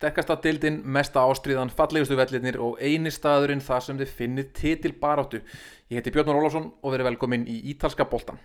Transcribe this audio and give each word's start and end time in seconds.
Sterkasta 0.00 0.32
dildin, 0.40 0.78
mesta 0.96 1.20
ástriðan, 1.28 1.68
fallegustu 1.76 2.16
vellinir 2.16 2.56
og 2.64 2.78
eini 2.80 3.12
staðurinn 3.12 3.60
þar 3.60 3.84
sem 3.84 4.00
þið 4.00 4.14
finnið 4.22 4.48
titil 4.56 4.94
baráttu. 5.02 5.42
Ég 5.92 6.00
heiti 6.00 6.16
Björn 6.16 6.32
Rólafsson 6.32 6.72
og 6.80 6.96
verið 6.96 7.10
velkomin 7.10 7.44
í 7.44 7.60
Ítalska 7.74 8.08
boltan. 8.08 8.40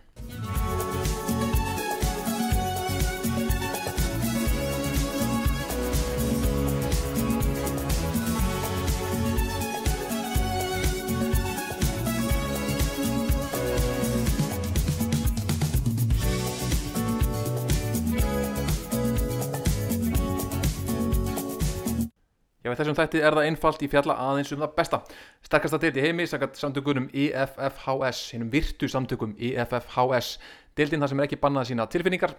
Já, 22.66 22.72
þessum 22.74 22.96
þætti 22.98 23.20
er 23.22 23.36
það 23.38 23.48
einfalt 23.52 23.84
í 23.86 23.88
fjalla 23.92 24.16
aðeins 24.24 24.52
um 24.56 24.64
það 24.64 24.72
besta. 24.80 24.98
Sterkasta 25.46 25.78
deild 25.84 25.98
í 26.00 26.02
heimi, 26.02 26.26
sakat 26.26 26.56
samtökunum 26.58 27.12
EFFHS, 27.14 28.22
hinnum 28.34 28.48
virtu 28.50 28.90
samtökum 28.90 29.36
EFFHS. 29.38 30.40
Deildin 30.74 31.06
þar 31.06 31.12
sem 31.12 31.22
er 31.22 31.28
ekki 31.28 31.38
bannað 31.44 31.68
sína 31.70 31.86
tilfinningar 31.94 32.34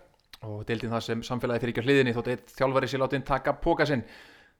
og 0.48 0.64
deildin 0.66 0.90
þar 0.90 1.04
sem 1.06 1.22
samfélagi 1.22 1.62
fyrir 1.62 1.76
ekki 1.76 1.84
á 1.84 1.86
hliðinni 1.86 2.14
þótt 2.16 2.32
eitt 2.32 2.56
þjálfari 2.58 2.90
sér 2.90 3.04
látið 3.04 3.22
taka 3.28 3.54
póka 3.62 3.86
sinn. 3.86 4.02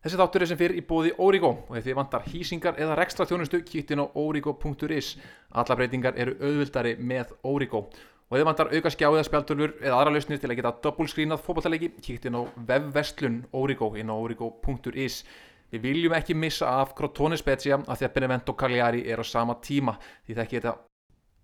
Þessi 0.06 0.20
þáttur 0.20 0.44
er 0.44 0.50
sem 0.52 0.60
fyrir 0.60 0.78
í 0.78 0.84
bóði 0.86 1.10
Origo 1.18 1.50
og 1.66 1.74
ef 1.80 1.83
þið 1.88 1.98
vantar 1.98 2.28
hýsingar 2.30 2.78
eða 2.78 3.00
rekstra 3.00 3.27
þjónustu, 3.27 3.58
kýttin 3.66 4.05
á 4.05 4.06
origo.is. 4.06 5.16
Alla 5.50 5.78
breytingar 5.80 6.14
eru 6.14 6.36
auðvildari 6.38 6.94
með 7.02 7.34
Origo. 7.42 7.88
Og 8.30 8.36
ef 8.36 8.38
þið 8.38 8.46
vantar 8.52 8.70
auka 8.70 8.94
skjáðið 8.94 9.27
spjaltölfur 9.27 9.74
eða 9.83 9.98
aðra 9.98 10.14
lausnir 10.14 10.38
til 10.38 10.52
að 10.52 10.60
geta 10.60 10.74
double 10.86 11.10
screenað 11.10 11.42
fótballtaleiki, 11.42 11.91
kýttin 12.06 12.38
á 12.38 12.46
vefverslun 12.70 13.42
Origo 13.58 13.91
inn 13.98 14.10
á 14.10 14.14
origo.is. 14.14 15.24
Við 15.73 15.87
viljum 15.88 16.15
ekki 16.16 16.37
missa 16.38 16.69
af 16.80 16.95
Crotone 16.98 17.38
Spezia 17.38 17.79
af 17.79 17.98
því 17.98 18.09
að 18.09 18.12
Benevento 18.19 18.55
Cagliari 18.55 19.06
er 19.11 19.19
á 19.19 19.25
sama 19.27 19.59
tíma. 19.62 19.97
Því 20.27 20.36
það 20.36 20.53
þetta. 20.53 20.77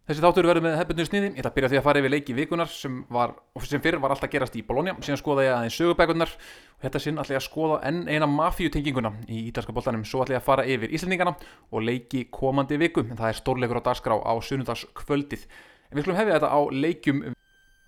Þessi 0.02 0.22
þáttur 0.24 0.46
verður 0.48 0.64
með 0.64 0.72
hefbundinu 0.80 1.06
sniði, 1.06 1.28
ég 1.30 1.36
ætla 1.38 1.50
að 1.52 1.54
byrja 1.56 1.68
því 1.70 1.78
að 1.78 1.84
fara 1.86 2.00
yfir 2.00 2.10
leiki 2.10 2.34
vikunar 2.34 2.70
sem, 2.74 2.94
var, 3.14 3.36
sem 3.62 3.82
fyrir 3.84 4.00
var 4.02 4.10
alltaf 4.10 4.32
gerast 4.32 4.56
í 4.58 4.64
Bologna, 4.66 4.96
síðan 4.98 5.20
skoða 5.20 5.44
ég 5.46 5.54
aðeins 5.54 5.76
sögubækunar 5.78 6.32
og 6.34 6.82
þetta 6.82 7.02
sinn 7.04 7.22
ætla 7.22 7.36
ég 7.36 7.38
að 7.38 7.44
skoða 7.46 7.76
enn 7.86 8.00
eina 8.10 8.26
mafíutenginguna 8.26 9.12
í 9.30 9.44
ítalska 9.52 9.74
boltanum, 9.76 10.02
svo 10.02 10.24
ætla 10.24 10.34
ég 10.34 10.42
að 10.42 10.48
fara 10.48 10.64
yfir 10.66 10.90
Íslandingana 10.98 11.36
og 11.70 11.86
leiki 11.86 12.24
komandi 12.34 12.80
viku, 12.82 13.06
en 13.06 13.14
það 13.14 13.30
er 13.30 13.38
stórleikur 13.38 13.78
á 13.78 13.86
dagskrá 13.92 14.18
á 14.18 14.32
sunnudagskvöldið. 14.42 15.46
En 15.92 16.00
við 16.00 16.08
skulum 16.08 16.18
hefja 16.18 16.40
þetta 16.40 16.50
á 16.50 16.60
leikjum 16.82 17.22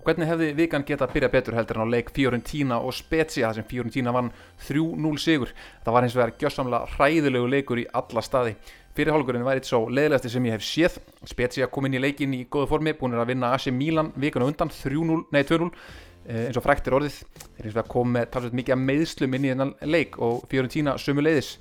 Hvernig 0.05 0.29
hefði 0.29 0.51
vikan 0.59 0.83
geta 0.85 1.07
að 1.07 1.15
byrja 1.15 1.29
betur 1.33 1.55
heldur 1.57 1.79
en 1.81 1.89
á 1.89 1.93
leik 1.95 2.11
Fiorentina 2.13 2.77
og 2.85 2.93
Spezia 2.93 3.49
þar 3.49 3.57
sem 3.57 3.67
Fiorentina 3.71 4.13
vann 4.13 4.27
3-0 4.67 5.21
sigur. 5.23 5.55
Það 5.81 5.95
var 5.97 6.05
hins 6.05 6.17
vegar 6.19 6.33
gjössamlega 6.43 6.91
hræðilegu 6.99 7.47
leikur 7.49 7.81
í 7.81 7.87
alla 7.89 8.25
staði. 8.27 8.53
Fyrirhálgurinn 8.99 9.47
væri 9.47 9.65
svo 9.65 9.87
leðilegasti 9.89 10.35
sem 10.35 10.49
ég 10.51 10.59
hef 10.59 10.67
séð. 10.69 10.99
Spezia 11.31 11.71
kom 11.73 11.89
inn 11.89 11.97
í 11.97 12.03
leikin 12.05 12.37
í 12.37 12.43
góðu 12.45 12.69
formi, 12.75 12.93
búin 12.99 13.17
að 13.17 13.33
vinna 13.33 13.55
AC 13.57 13.73
Milan 13.73 14.13
vikuna 14.21 14.51
undan 14.51 14.69
3-0, 14.77 15.23
nei 15.33 15.41
2-0 15.41 15.71
eh, 15.73 16.45
eins 16.51 16.61
og 16.61 16.67
frækt 16.67 16.93
er 16.93 16.99
orðið. 17.01 17.17
Þeir 17.41 17.65
hins 17.65 17.79
vegar 17.79 17.91
kom 17.97 18.13
með 18.19 18.29
talsveit 18.37 18.61
mikið 18.61 18.77
að 18.77 18.85
meðslum 18.91 19.39
inn 19.39 19.49
í 19.49 19.55
þennan 19.55 19.75
leik 19.89 20.21
og 20.21 20.45
Fiorentina 20.53 20.99
sömu 21.01 21.25
leiðis. 21.25 21.55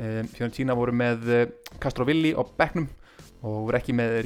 Eh, 0.00 0.22
Fiorentina 0.32 0.78
voru 0.78 0.96
með 0.96 1.30
eh, 1.36 1.46
Castrovilli 1.84 2.32
á 2.32 2.40
bekknum 2.48 2.88
og 3.44 3.66
voru 3.68 3.76
ekki 3.76 3.92
með 4.00 4.22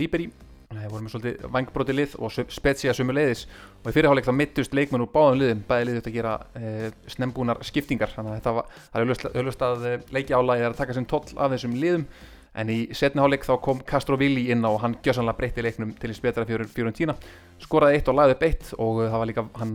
Ribery 0.74 0.84
Það 0.84 0.92
voru 0.92 1.04
með 1.04 1.12
svolítið 1.14 1.48
vangbróti 1.54 1.94
lið 1.94 2.14
og 2.18 2.36
spetsja 2.52 2.94
sömu 2.96 3.14
leiðis 3.14 3.44
og 3.82 3.88
í 3.90 3.94
fyrirháleik 3.94 4.26
þá 4.26 4.34
mittust 4.36 4.74
leikmenn 4.76 5.04
úr 5.04 5.10
báðum 5.12 5.40
liðum, 5.40 5.60
bæði 5.68 5.88
liðið 5.88 6.08
að 6.08 6.16
gera 6.16 6.32
e, 6.54 6.90
snembúnar 7.14 7.60
skiptingar 7.66 8.12
þannig 8.14 8.32
að 8.32 8.38
þetta 8.38 8.54
var, 8.56 8.78
það 8.92 9.04
er 9.04 9.40
auðvist 9.40 9.64
að 9.66 9.84
leiki 10.14 10.34
álægi 10.34 10.66
að 10.68 10.78
taka 10.80 10.96
sem 10.96 11.06
toll 11.10 11.26
af 11.36 11.54
þessum 11.54 11.76
liðum. 11.78 12.06
En 12.54 12.68
í 12.70 12.78
setniháleik 12.94 13.42
þá 13.42 13.56
kom 13.64 13.80
Castrovilli 13.82 14.44
inn 14.54 14.62
og 14.68 14.76
hann 14.84 14.94
gjössanlega 15.02 15.40
breytti 15.40 15.62
leiknum 15.64 15.90
til 15.98 16.12
í 16.12 16.14
spetra 16.14 16.44
fjörun 16.46 16.94
tína 16.94 17.16
skoraði 17.64 17.98
eitt 17.98 18.10
og 18.12 18.14
lagði 18.14 18.36
upp 18.36 18.44
eitt 18.46 18.68
og 18.78 19.00
það 19.00 19.16
var 19.18 19.30
líka 19.30 19.44
hann 19.58 19.72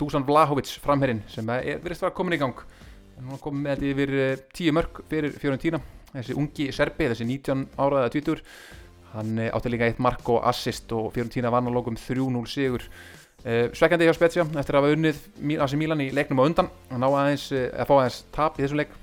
Dusan 0.00 0.24
Vlahovic 0.24 0.72
framherrin 0.80 1.20
sem 1.28 1.44
verðist 1.44 2.00
að 2.00 2.08
vera 2.08 2.16
komin 2.16 2.38
í 2.38 2.40
gang. 2.40 2.62
Hún 3.20 3.42
kom 3.42 3.60
með 3.60 3.84
þetta 3.84 3.90
yfir 3.90 4.46
tíu 4.56 4.72
mörg 4.72 5.02
fyrir 5.12 5.36
fjörun 5.36 5.60
tína 5.60 5.82
þessi 6.12 6.36
ungi 6.36 6.68
serbi, 6.74 7.08
þessi 7.12 7.26
19 7.28 7.66
áraða 7.80 8.12
20 8.16 8.42
hann 9.12 9.40
átti 9.48 9.72
líka 9.72 9.88
eitt 9.88 10.00
mark 10.02 10.28
og 10.32 10.44
assist 10.48 10.92
og 10.96 11.10
Fiorentina 11.14 11.50
vann 11.52 11.68
á 11.68 11.72
lókum 11.72 11.98
3-0 11.98 12.44
sigur. 12.50 12.86
Uh, 13.42 13.66
svekkandi 13.74 14.06
hjá 14.06 14.14
Spezia 14.16 14.46
eftir 14.46 14.76
að 14.76 14.84
hafa 14.84 14.94
unnið 14.96 15.58
AC 15.64 15.74
Milan 15.80 16.04
í 16.04 16.12
leiknum 16.14 16.42
á 16.42 16.46
undan. 16.46 16.70
Að 16.92 17.08
aðeins, 17.08 17.48
að 17.52 17.90
fá 17.90 17.94
aðeins 17.98 18.22
tap 18.34 18.60
í 18.60 18.64
þessum 18.64 18.82
leik. 18.82 18.94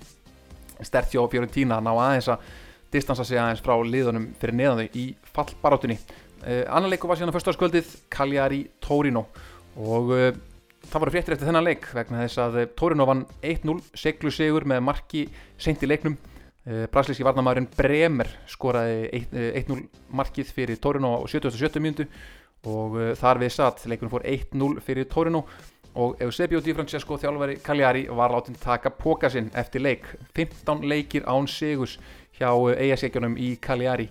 Stert 0.79 1.11
hjá 1.13 1.21
Fiorentina 1.31 1.79
að 1.79 1.87
ná 1.89 1.91
aðeins 1.93 2.31
að 2.31 2.49
distansa 2.93 3.27
sig 3.27 3.37
aðeins 3.37 3.61
frá 3.61 3.75
liðunum 3.83 4.31
fyrir 4.39 4.57
neðan 4.57 4.85
þau 4.85 4.97
í 4.97 5.05
fallbarátunni 5.35 5.99
annan 6.39 6.87
leiku 6.87 7.09
var 7.09 7.19
síðan 7.19 7.33
á 7.33 7.35
förstaskvöldið 7.35 7.89
Cagliari 8.11 8.61
Torino. 8.79 9.25
Og 9.75 10.13
það 10.87 11.03
voru 11.03 11.13
fréttir 11.13 11.35
eftir 11.35 11.49
þennan 11.49 11.67
leik 11.67 11.87
vegna 11.93 12.23
þess 12.23 12.41
að 12.41 12.59
Torino 12.79 13.07
vann 13.09 13.25
1-0 13.45 13.77
seglu 13.97 14.31
sigur 14.33 14.65
með 14.69 14.85
marki 14.87 15.25
sent 15.59 15.83
í 15.83 15.89
leiknum 15.89 16.17
Brasilíski 16.69 17.25
varnamæðurinn 17.25 17.69
Bremer 17.73 18.29
skoraði 18.49 19.23
1-0 19.63 19.79
markið 20.13 20.51
fyrir 20.53 20.77
Torino 20.81 21.15
á 21.17 21.25
77. 21.25 21.81
mjöndu 21.81 22.05
og 22.69 22.97
uh, 22.99 23.11
þar 23.17 23.39
við 23.41 23.53
satt 23.55 23.85
leikunum 23.89 24.11
fór 24.13 24.25
1-0 24.27 24.83
fyrir 24.85 25.07
Torino 25.09 25.45
og 25.99 26.21
Eusebio 26.21 26.61
Di 26.61 26.75
Francesco 26.77 27.17
þjálfari 27.17 27.57
Cagliari 27.65 28.05
var 28.13 28.35
látið 28.35 28.59
taka 28.61 28.91
póka 28.93 29.31
sinn 29.33 29.49
eftir 29.57 29.81
leik. 29.81 30.05
15 30.37 30.85
leikir 30.85 31.25
án 31.25 31.49
sigus 31.49 31.97
hjá 32.37 32.51
eigasíkjunum 32.53 33.39
í 33.41 33.55
Cagliari. 33.61 34.05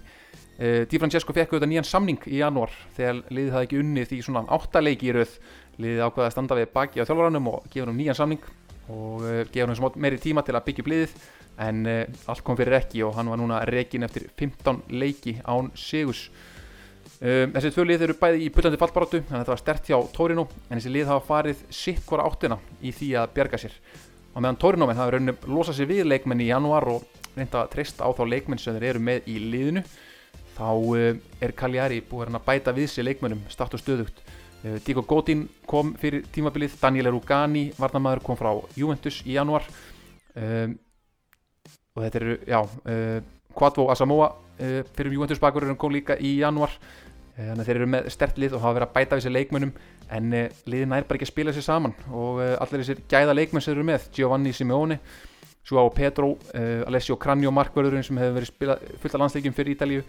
Di 0.58 0.98
Francesco 0.98 1.32
fekk 1.32 1.54
auðvitað 1.54 1.70
nýjan 1.70 1.86
samning 1.86 2.24
í 2.26 2.41
janúar 2.41 2.74
þegar 2.97 3.20
liðið 3.30 3.52
hafði 3.54 3.68
ekki 3.68 3.82
unnið 3.84 4.14
í 4.16 4.22
svona 4.26 4.42
8 4.58 4.82
leiki 4.82 5.06
í 5.06 5.14
rauð 5.14 5.36
liðið 5.78 6.02
ákvaði 6.08 6.26
að 6.26 6.34
standa 6.34 6.58
við 6.58 6.72
baki 6.74 6.98
á 6.98 7.06
þjálfvaranum 7.06 7.52
og 7.52 7.68
gefa 7.70 7.86
hann 7.86 8.00
nýjan 8.00 8.18
samning 8.18 8.48
og 8.88 9.25
gefa 9.53 9.69
hann 9.69 10.00
meiri 10.00 10.21
tíma 10.22 10.44
til 10.47 10.56
að 10.56 10.66
byggja 10.69 10.84
upp 10.84 10.93
liðið 10.93 11.19
en 11.59 11.87
uh, 11.87 12.04
allt 12.31 12.44
kom 12.47 12.59
fyrir 12.59 12.78
ekki 12.78 13.03
og 13.06 13.16
hann 13.19 13.31
var 13.32 13.41
núna 13.41 13.65
rekin 13.66 14.06
eftir 14.06 14.28
15 14.38 14.84
leiki 14.94 15.38
án 15.43 15.72
Sigus 15.78 16.28
um, 17.19 17.54
þessi 17.54 17.72
tvö 17.75 17.87
lið 17.88 18.04
eru 18.06 18.19
bæði 18.21 18.44
í 18.47 18.50
pullandi 18.54 18.81
fallbarátu 18.81 19.21
þannig 19.21 19.34
að 19.34 19.43
þetta 19.43 19.54
var 19.54 19.62
stert 19.62 19.91
hjá 19.91 19.98
Torino 20.15 20.47
en 20.69 20.77
þessi 20.78 20.94
lið 20.94 21.10
hafa 21.10 21.27
farið 21.27 21.65
sitt 21.81 22.04
hvora 22.06 22.28
áttina 22.28 22.60
í 22.81 22.94
því 22.94 23.12
að 23.22 23.32
bjerga 23.38 23.62
sér. 23.65 23.78
Og 24.34 24.43
meðan 24.44 24.60
Torino 24.62 24.87
menn 24.87 25.00
hafa 25.00 25.16
rauninni 25.16 25.34
losað 25.50 25.81
sér 25.81 25.91
við 25.91 26.04
leikmenn 26.06 26.44
í 26.44 26.50
januar 26.53 26.87
og 26.93 27.25
reynda 27.34 27.65
að 27.65 27.72
treysta 27.75 28.06
á 28.06 28.10
þá 28.15 28.22
leikmenn 28.28 28.62
sem 28.62 28.77
þeir 28.77 28.91
eru 28.93 29.03
með 29.03 29.31
í 29.31 29.38
liðinu 29.43 29.82
þá 30.59 30.69
uh, 30.71 31.09
er 31.43 31.54
Cagliari 31.59 32.03
búið 32.06 32.38
að 32.38 32.47
bæta 32.47 32.77
við 32.77 32.93
sér 32.93 33.10
leikmennum 33.10 33.43
start 33.50 33.75
og 33.75 33.82
stöðugt. 33.82 34.22
uh, 34.22 34.38
Diego 34.62 35.04
Godin 35.06 35.44
kom 35.66 35.92
fyrir 36.00 36.24
tímabilið 36.34 36.74
Daniele 36.80 37.12
Rugani 37.14 37.69
varnamæður 37.78 38.24
kom 38.26 38.38
frá 38.38 38.50
Juventus 38.74 39.20
í 39.22 39.36
januar 39.36 39.66
um, 40.34 40.74
og 41.94 42.04
þetta 42.04 42.20
eru, 42.22 42.38
já, 42.46 42.58
uh, 42.62 43.20
Quadvo 43.54 43.88
Asamoah 43.92 44.32
uh, 44.34 44.80
fyrir 44.97 45.14
Juventus 45.14 45.42
bakurinn 45.42 45.78
kom 45.78 45.94
líka 45.94 46.18
í 46.18 46.36
januar 46.41 46.74
uh, 46.74 47.38
þannig 47.38 47.62
að 47.62 47.70
þeir 47.70 47.80
eru 47.80 47.91
með 47.94 48.10
stert 48.14 48.42
lið 48.42 48.58
og 48.58 48.64
hafa 48.64 48.80
verið 48.80 48.88
að 48.88 48.98
bæta 48.98 49.18
við 49.18 49.26
sér 49.26 49.36
leikmönnum 49.36 49.72
en 50.18 50.36
liðin 50.64 50.94
er 50.97 51.06
bara 51.06 51.18
ekki 51.18 51.26
að 51.26 51.34
spila 51.34 51.52
sér 51.52 51.66
saman. 51.66 51.92
Og 52.16 52.38
allir 52.41 52.80
þessir 52.80 53.02
gæða 53.12 53.34
leikmenn 53.34 53.60
sem 53.60 53.74
eru 53.74 53.82
með 53.84 54.06
Giovanni 54.16 54.54
Simeone, 54.56 54.97
Joao 55.68 55.91
Pedro 55.92 56.30
Alessio 56.88 57.18
Cranio 57.20 57.52
Markvörðurinn 57.52 58.06
sem 58.06 58.16
hefur 58.16 58.38
verið 58.38 58.48
spilað 58.48 58.86
fullt 59.02 59.18
af 59.18 59.20
landsleikjum 59.20 59.56
fyrir 59.58 59.74
Ítalíu 59.74 60.06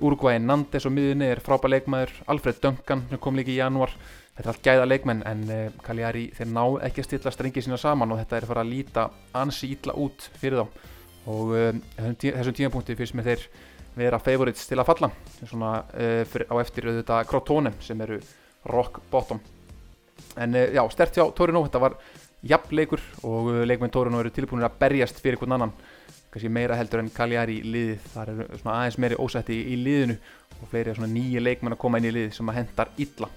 Uruguay 0.00 0.40
Nandes 0.42 0.86
og 0.88 0.94
miðunni 0.96 1.28
er 1.30 1.40
frábæð 1.44 1.76
leikmæður 1.76 2.14
Alfred 2.32 2.62
Duncan 2.62 3.04
kom 3.22 3.36
líka 3.38 3.52
í 3.54 3.60
januar 3.60 3.92
þetta 4.36 4.42
er 4.42 4.50
allt 4.52 4.66
gæða 4.66 4.88
leikmenn 4.90 5.22
en 5.28 5.44
Cagliari 5.84 6.26
þeir 6.36 6.50
ná 6.52 6.64
ekki 6.88 7.02
að 7.02 7.08
stilla 7.08 7.32
strengi 7.32 7.62
sína 7.64 7.78
saman 7.80 8.12
og 8.12 8.20
þetta 8.20 8.36
er 8.36 8.46
að 8.46 8.52
fara 8.52 8.64
að 8.66 8.72
líta 8.72 9.06
ansi 9.40 9.70
ítla 9.72 9.94
út 9.96 10.26
fyrir 10.36 10.60
þá. 10.60 10.92
Og 11.32 11.54
um, 11.56 11.80
þessum 12.20 12.56
tímapunkti 12.58 12.98
fyrst 12.98 13.16
með 13.16 13.30
þeir 13.30 13.46
vera 13.96 14.20
favorites 14.20 14.68
til 14.68 14.78
að 14.78 14.90
falla. 14.90 15.10
Svona 15.40 15.72
á 15.88 16.54
eftir 16.60 16.90
auðvitað 16.90 17.28
Crotone 17.30 17.72
sem 17.80 18.00
eru 18.04 18.20
rock 18.68 19.00
bottom. 19.10 19.40
En 20.36 20.52
já, 20.52 20.82
stert 20.92 21.16
hjá 21.16 21.24
Torino 21.36 21.64
þetta 21.64 21.80
var 21.80 21.96
jafn 22.46 22.76
leikur 22.76 23.02
og 23.24 23.48
leikmenn 23.66 23.92
Torino 23.94 24.20
eru 24.20 24.32
tilbúinir 24.34 24.68
að 24.68 24.76
berjast 24.82 25.22
fyrir 25.22 25.40
hvern 25.40 25.56
annan 25.56 25.72
kannski 26.36 26.52
meira 26.52 26.78
heldur 26.78 27.02
en 27.02 27.12
Cagliari 27.16 27.58
í 27.58 27.74
liðið. 27.74 28.08
Þar 28.14 28.32
eru 28.34 28.48
svona 28.60 28.78
aðeins 28.80 28.98
meiri 29.02 29.20
ósætti 29.24 29.56
í, 29.58 29.68
í 29.72 29.78
liðinu 29.82 30.18
og 30.60 30.66
fleiri 30.70 30.96
svona 30.96 31.12
nýja 31.12 31.42
leikmenn 31.42 31.76
að 31.76 31.82
koma 31.82 32.00
inn 32.00 32.10
í 32.10 32.14
liðið 32.14 32.34
sem 32.36 32.52
að 32.52 32.60
hendar 32.60 32.92
illa. 33.02 33.30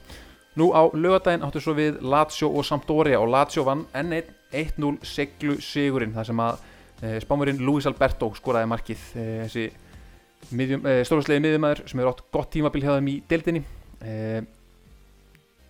Nú 0.59 0.73
á 0.75 0.81
lögadaginn 0.91 1.45
áttu 1.47 1.61
svo 1.63 1.75
við 1.77 2.01
Lazio 2.03 2.49
og 2.51 2.67
Sampdoria 2.67 3.21
og 3.21 3.31
Lazio 3.31 3.63
vann 3.67 3.87
enn 3.95 4.17
1-0 4.49 4.97
seglu 5.05 5.55
sigurinn 5.63 6.15
þar 6.15 6.29
sem 6.29 6.43
að 6.43 6.67
Eh, 7.01 7.19
Spámurinn 7.23 7.61
Luis 7.63 7.87
Alberto 7.87 8.27
skoraði 8.35 8.67
markið. 8.67 9.03
Eh, 9.15 9.43
þessi 9.45 9.65
eh, 9.69 11.03
stórháslega 11.07 11.43
miðjumæður 11.45 11.83
sem 11.87 12.01
hefur 12.01 12.11
átt 12.11 12.23
gott 12.35 12.49
tímabil 12.55 12.83
hjá 12.83 12.95
þeim 12.97 13.11
í 13.11 13.17
deildinni. 13.29 13.63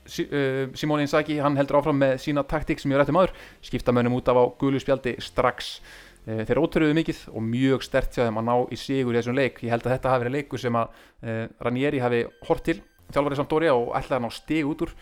Simone 0.10 1.06
Inzaghi 1.06 1.38
hann 1.38 1.58
heldur 1.60 1.78
áfram 1.78 2.00
með 2.02 2.16
sína 2.24 2.42
taktík 2.50 2.82
sem 2.82 2.90
ég 2.90 2.98
rætti 2.98 3.14
maður. 3.14 3.36
Skipta 3.62 3.94
mönnum 3.94 4.18
út 4.18 4.30
af 4.32 4.42
á 4.42 4.44
gulu 4.58 4.82
spjaldi 4.82 5.16
strax 5.22 5.76
þeir 6.30 6.60
ótrúðu 6.62 6.96
mikið 6.98 7.22
og 7.34 7.46
mjög 7.46 7.84
stert 7.86 8.16
hjá 8.16 8.26
þeim 8.26 8.40
að 8.42 8.48
ná 8.50 8.56
í 8.70 8.78
sigur 8.80 9.16
í 9.16 9.20
þessum 9.20 9.38
leik. 9.38 9.62
Ég 9.66 9.74
held 9.74 9.86
að 9.86 9.96
þetta 9.96 10.12
hafi 10.14 10.24
verið 10.26 10.36
leiku 10.36 10.60
sem 10.62 10.78
að 10.78 10.92
uh, 10.92 11.46
Ranieri 11.66 12.02
hafi 12.04 12.20
hort 12.48 12.66
til 12.68 12.76
þjálfarið 13.10 13.40
Sampdoria 13.40 13.76
og 13.78 13.94
ætlaði 13.98 14.20
að 14.20 14.26
ná 14.26 14.36
stig 14.36 14.70
út 14.70 14.84
úr. 14.86 14.94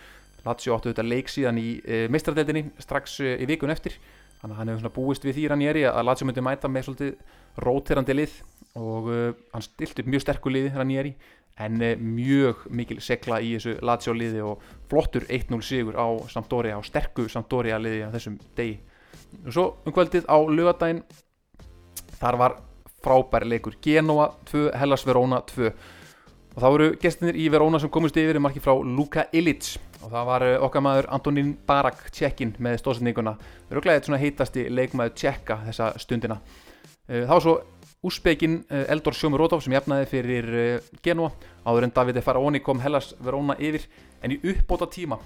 Lazio 0.46 0.76
áttu 0.76 0.92
þetta 0.92 1.04
leik 1.04 1.32
síðan 1.32 1.60
í 1.60 1.66
uh, 1.80 2.04
meistaradeildinni 2.14 2.70
strax 2.80 3.18
í 3.24 3.48
vikun 3.50 3.74
eftir. 3.74 3.98
Þannig 4.38 4.54
að 4.54 4.60
hann 4.60 4.72
hefur 4.72 4.94
búist 5.00 5.26
við 5.26 5.40
því 5.40 5.48
Ranieri 5.52 5.86
að 5.90 6.04
Lazio 6.06 6.28
myndi 6.28 6.44
mæta 6.46 6.70
með 6.70 6.88
svolítið 6.88 7.62
róterandi 7.66 8.16
lið. 8.16 8.36
Og 8.78 9.08
hann 9.50 9.64
stilti 9.64 10.04
mjög 10.06 10.22
sterku 10.22 10.52
lið 10.54 10.76
Ranieri 10.78 11.16
en 11.58 11.80
mjög 12.14 12.68
mikil 12.70 13.00
segla 13.02 13.40
í 13.42 13.56
þessu 13.56 13.80
Lazio 13.82 14.14
liði 14.14 14.44
og 14.46 14.62
flottur 14.90 15.26
1-0 15.26 15.58
sigur 15.66 15.98
á 15.98 16.06
Sampdoria, 16.30 16.78
á 16.78 16.82
sterku 16.86 17.26
Sampdoria 17.32 17.80
liði 17.82 18.04
á 18.06 18.14
þessum 18.14 18.38
degi 18.54 18.76
og 19.44 19.52
svo 19.54 19.66
um 19.84 19.94
kvöldið 19.94 20.28
á 20.28 20.36
lögadaginn 20.36 21.04
þar 22.18 22.38
var 22.40 22.56
frábær 23.04 23.46
leikur. 23.46 23.76
Genoa 23.82 24.32
2, 24.50 24.70
Hellas 24.78 25.06
Verona 25.06 25.40
2 25.46 25.68
og 25.68 26.62
það 26.62 26.74
voru 26.74 26.88
gestinir 26.98 27.38
í 27.38 27.46
Verona 27.52 27.78
sem 27.78 27.90
komist 27.92 28.16
yfir 28.18 28.40
í 28.40 28.42
marki 28.42 28.62
frá 28.62 28.74
Luka 28.74 29.28
Ilic 29.32 29.76
og 30.02 30.10
það 30.10 30.28
var 30.30 30.46
okkar 30.66 30.82
maður 30.82 31.10
Antonín 31.14 31.52
Barak 31.66 32.08
Tjekkin 32.14 32.56
með 32.58 32.80
stóðsendinguna 32.82 33.36
röglega 33.70 34.00
eitt 34.00 34.08
svona 34.08 34.20
heitasti 34.22 34.66
leikmaður 34.70 35.14
Tjekka 35.18 35.60
þessa 35.68 35.92
stundina. 36.02 36.40
Það 37.08 37.34
var 37.34 37.44
svo 37.44 37.58
úspekin 38.02 38.64
eh, 38.70 38.86
Eldor 38.92 39.16
Sjómurotov 39.16 39.62
sem 39.64 39.74
jafnaði 39.74 40.06
fyrir 40.10 40.48
eh, 40.54 40.90
Genoa 41.02 41.32
áður 41.66 41.88
en 41.88 41.94
Davide 41.94 42.22
Faraoni 42.22 42.60
kom 42.62 42.82
Hellas 42.82 43.14
Verona 43.24 43.56
yfir. 43.58 43.86
En 44.22 44.34
í 44.34 44.38
uppbóta 44.52 44.86
tíma 44.90 45.18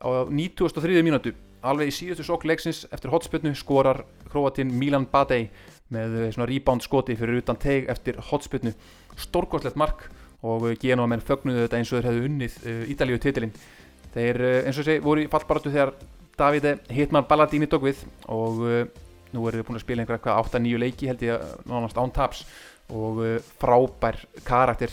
á 0.00 0.28
93. 0.28 1.02
mínútu. 1.02 1.32
Alveg 1.66 1.90
í 1.90 1.94
síðustu 1.94 2.26
sokk 2.26 2.44
leiksins 2.46 2.84
eftir 2.92 3.10
hotspillnu 3.10 3.54
skorar 3.56 4.04
Kroatin 4.30 4.70
Milan 4.76 5.06
Badei 5.10 5.48
með 5.94 6.18
eh, 6.20 6.28
svona 6.34 6.48
rebound 6.50 6.84
skoti 6.84 7.16
fyrir 7.18 7.40
utan 7.40 7.58
teg 7.60 7.88
eftir 7.90 8.20
hotspillnu 8.28 8.74
stórgóðslegt 9.16 9.78
mark 9.80 10.06
og 10.46 10.68
Genoa 10.82 11.08
menn 11.10 11.24
fögnuðu 11.24 11.64
þetta 11.64 11.80
eins 11.80 11.90
og 11.90 11.98
þeir 11.98 12.10
hefðu 12.10 12.28
unnið 12.28 12.58
Ídalíu 12.92 13.18
titilinn. 13.22 13.56
Þeir 14.14 14.42
eins 14.66 14.78
og 14.78 14.86
segi 14.86 15.02
voru 15.02 15.24
fallbaratu 15.32 15.72
þegar 15.72 15.94
Davide 16.36 16.76
Hitman 16.92 17.26
Balladini 17.26 17.66
tók 17.66 17.88
við 17.88 18.04
og 18.28 18.60
nú 19.32 19.46
eru 19.48 19.60
við 19.60 19.66
búin 19.66 19.80
að 19.80 19.84
spila 19.86 20.04
einhverja 20.04 20.36
8-9 20.44 20.80
leiki 20.80 21.08
held 21.10 21.24
ég 21.24 21.46
nánast 21.66 21.98
án 21.98 22.12
taps 22.14 22.44
og 22.92 23.22
frábær 23.58 24.20
karakter 24.46 24.92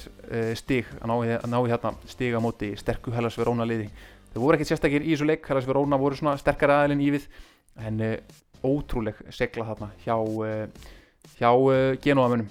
stig 0.57 0.87
að 1.01 1.11
ná 1.11 1.15
í, 1.19 1.35
að 1.37 1.69
hérna 1.69 1.93
stig 2.09 2.33
á 2.33 2.41
móti 2.41 2.71
sterku 2.79 3.13
Hellas 3.13 3.37
Verona 3.37 3.67
liði 3.69 3.91
þau 4.33 4.41
voru 4.43 4.57
ekkert 4.57 4.73
sérstakir 4.73 5.05
í 5.05 5.13
þessu 5.13 5.29
leik 5.29 5.47
Hellas 5.49 5.67
Verona 5.69 5.99
voru 6.01 6.19
svona 6.19 6.35
sterkara 6.41 6.81
aðilinn 6.81 7.05
í 7.05 7.11
við 7.15 7.27
en 7.87 8.03
uh, 8.03 8.17
ótrúleg 8.63 9.19
segla 9.33 9.67
þarna 9.71 9.89
hjá, 10.05 10.15
hjá 11.35 11.49
genóðamönum 12.03 12.47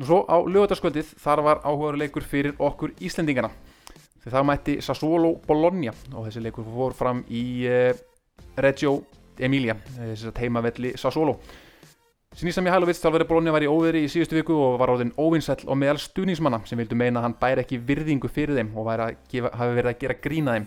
og 0.00 0.06
svo 0.08 0.20
á 0.24 0.36
lögataskvöldið 0.40 1.10
þar 1.20 1.42
var 1.44 1.60
áhugaður 1.66 2.00
leikur 2.00 2.24
fyrir 2.26 2.56
okkur 2.58 2.94
Íslendingana 3.04 3.50
þegar 4.22 4.38
það 4.38 4.48
mætti 4.48 4.78
Sassuolo 4.82 5.34
Bologna 5.44 5.92
og 6.14 6.24
þessi 6.30 6.46
leikur 6.46 6.64
fór 6.64 6.96
fram 6.96 7.20
í 7.28 7.44
Reggio 8.56 9.02
Emilia, 9.38 9.74
þess 9.96 10.28
að 10.30 10.40
heimavelli 10.44 10.94
Sassolo. 10.98 11.38
Sinisa 12.34 12.62
Mihailovic, 12.62 12.98
þjálfari 12.98 13.26
Bologna, 13.28 13.52
var 13.54 13.62
í 13.62 13.70
óveri 13.70 14.04
í 14.04 14.10
síðustu 14.10 14.40
viku 14.40 14.56
og 14.58 14.78
var 14.80 14.90
áðin 14.94 15.12
óvinsæll 15.18 15.68
og 15.68 15.78
meðal 15.78 16.00
stuðningsmanna 16.02 16.64
sem 16.66 16.78
vildu 16.80 16.98
meina 16.98 17.20
að 17.20 17.28
hann 17.28 17.36
bæri 17.38 17.62
ekki 17.62 17.78
virðingu 17.86 18.30
fyrir 18.30 18.58
þeim 18.58 18.72
og 18.78 18.90
gefa, 19.30 19.52
hafi 19.54 19.76
verið 19.76 19.90
að 19.92 20.00
gera 20.00 20.18
grína 20.22 20.56
þeim. 20.56 20.66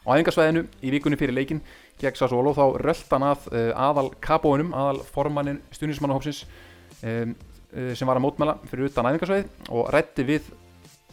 Á 0.00 0.16
æfingarsvæðinu 0.16 0.64
í 0.80 0.92
vikunni 0.94 1.18
fyrir 1.20 1.36
leikin 1.36 1.60
gegn 2.00 2.16
Sassolo 2.16 2.54
þá 2.56 2.64
röllt 2.80 3.10
hann 3.12 3.26
að 3.28 3.48
uh, 3.52 3.68
aðal 3.76 4.08
kapóinum, 4.24 4.72
aðal 4.72 5.02
formannin 5.12 5.60
stuðningsmannahópsins 5.76 6.46
um, 7.04 7.34
uh, 7.74 7.92
sem 7.92 8.08
var 8.08 8.16
að 8.16 8.24
mótmæla 8.24 8.56
fyrir 8.70 8.88
utan 8.88 9.10
æfingarsvæði 9.10 9.68
og 9.76 9.90
rætti 9.92 10.24
við 10.30 10.48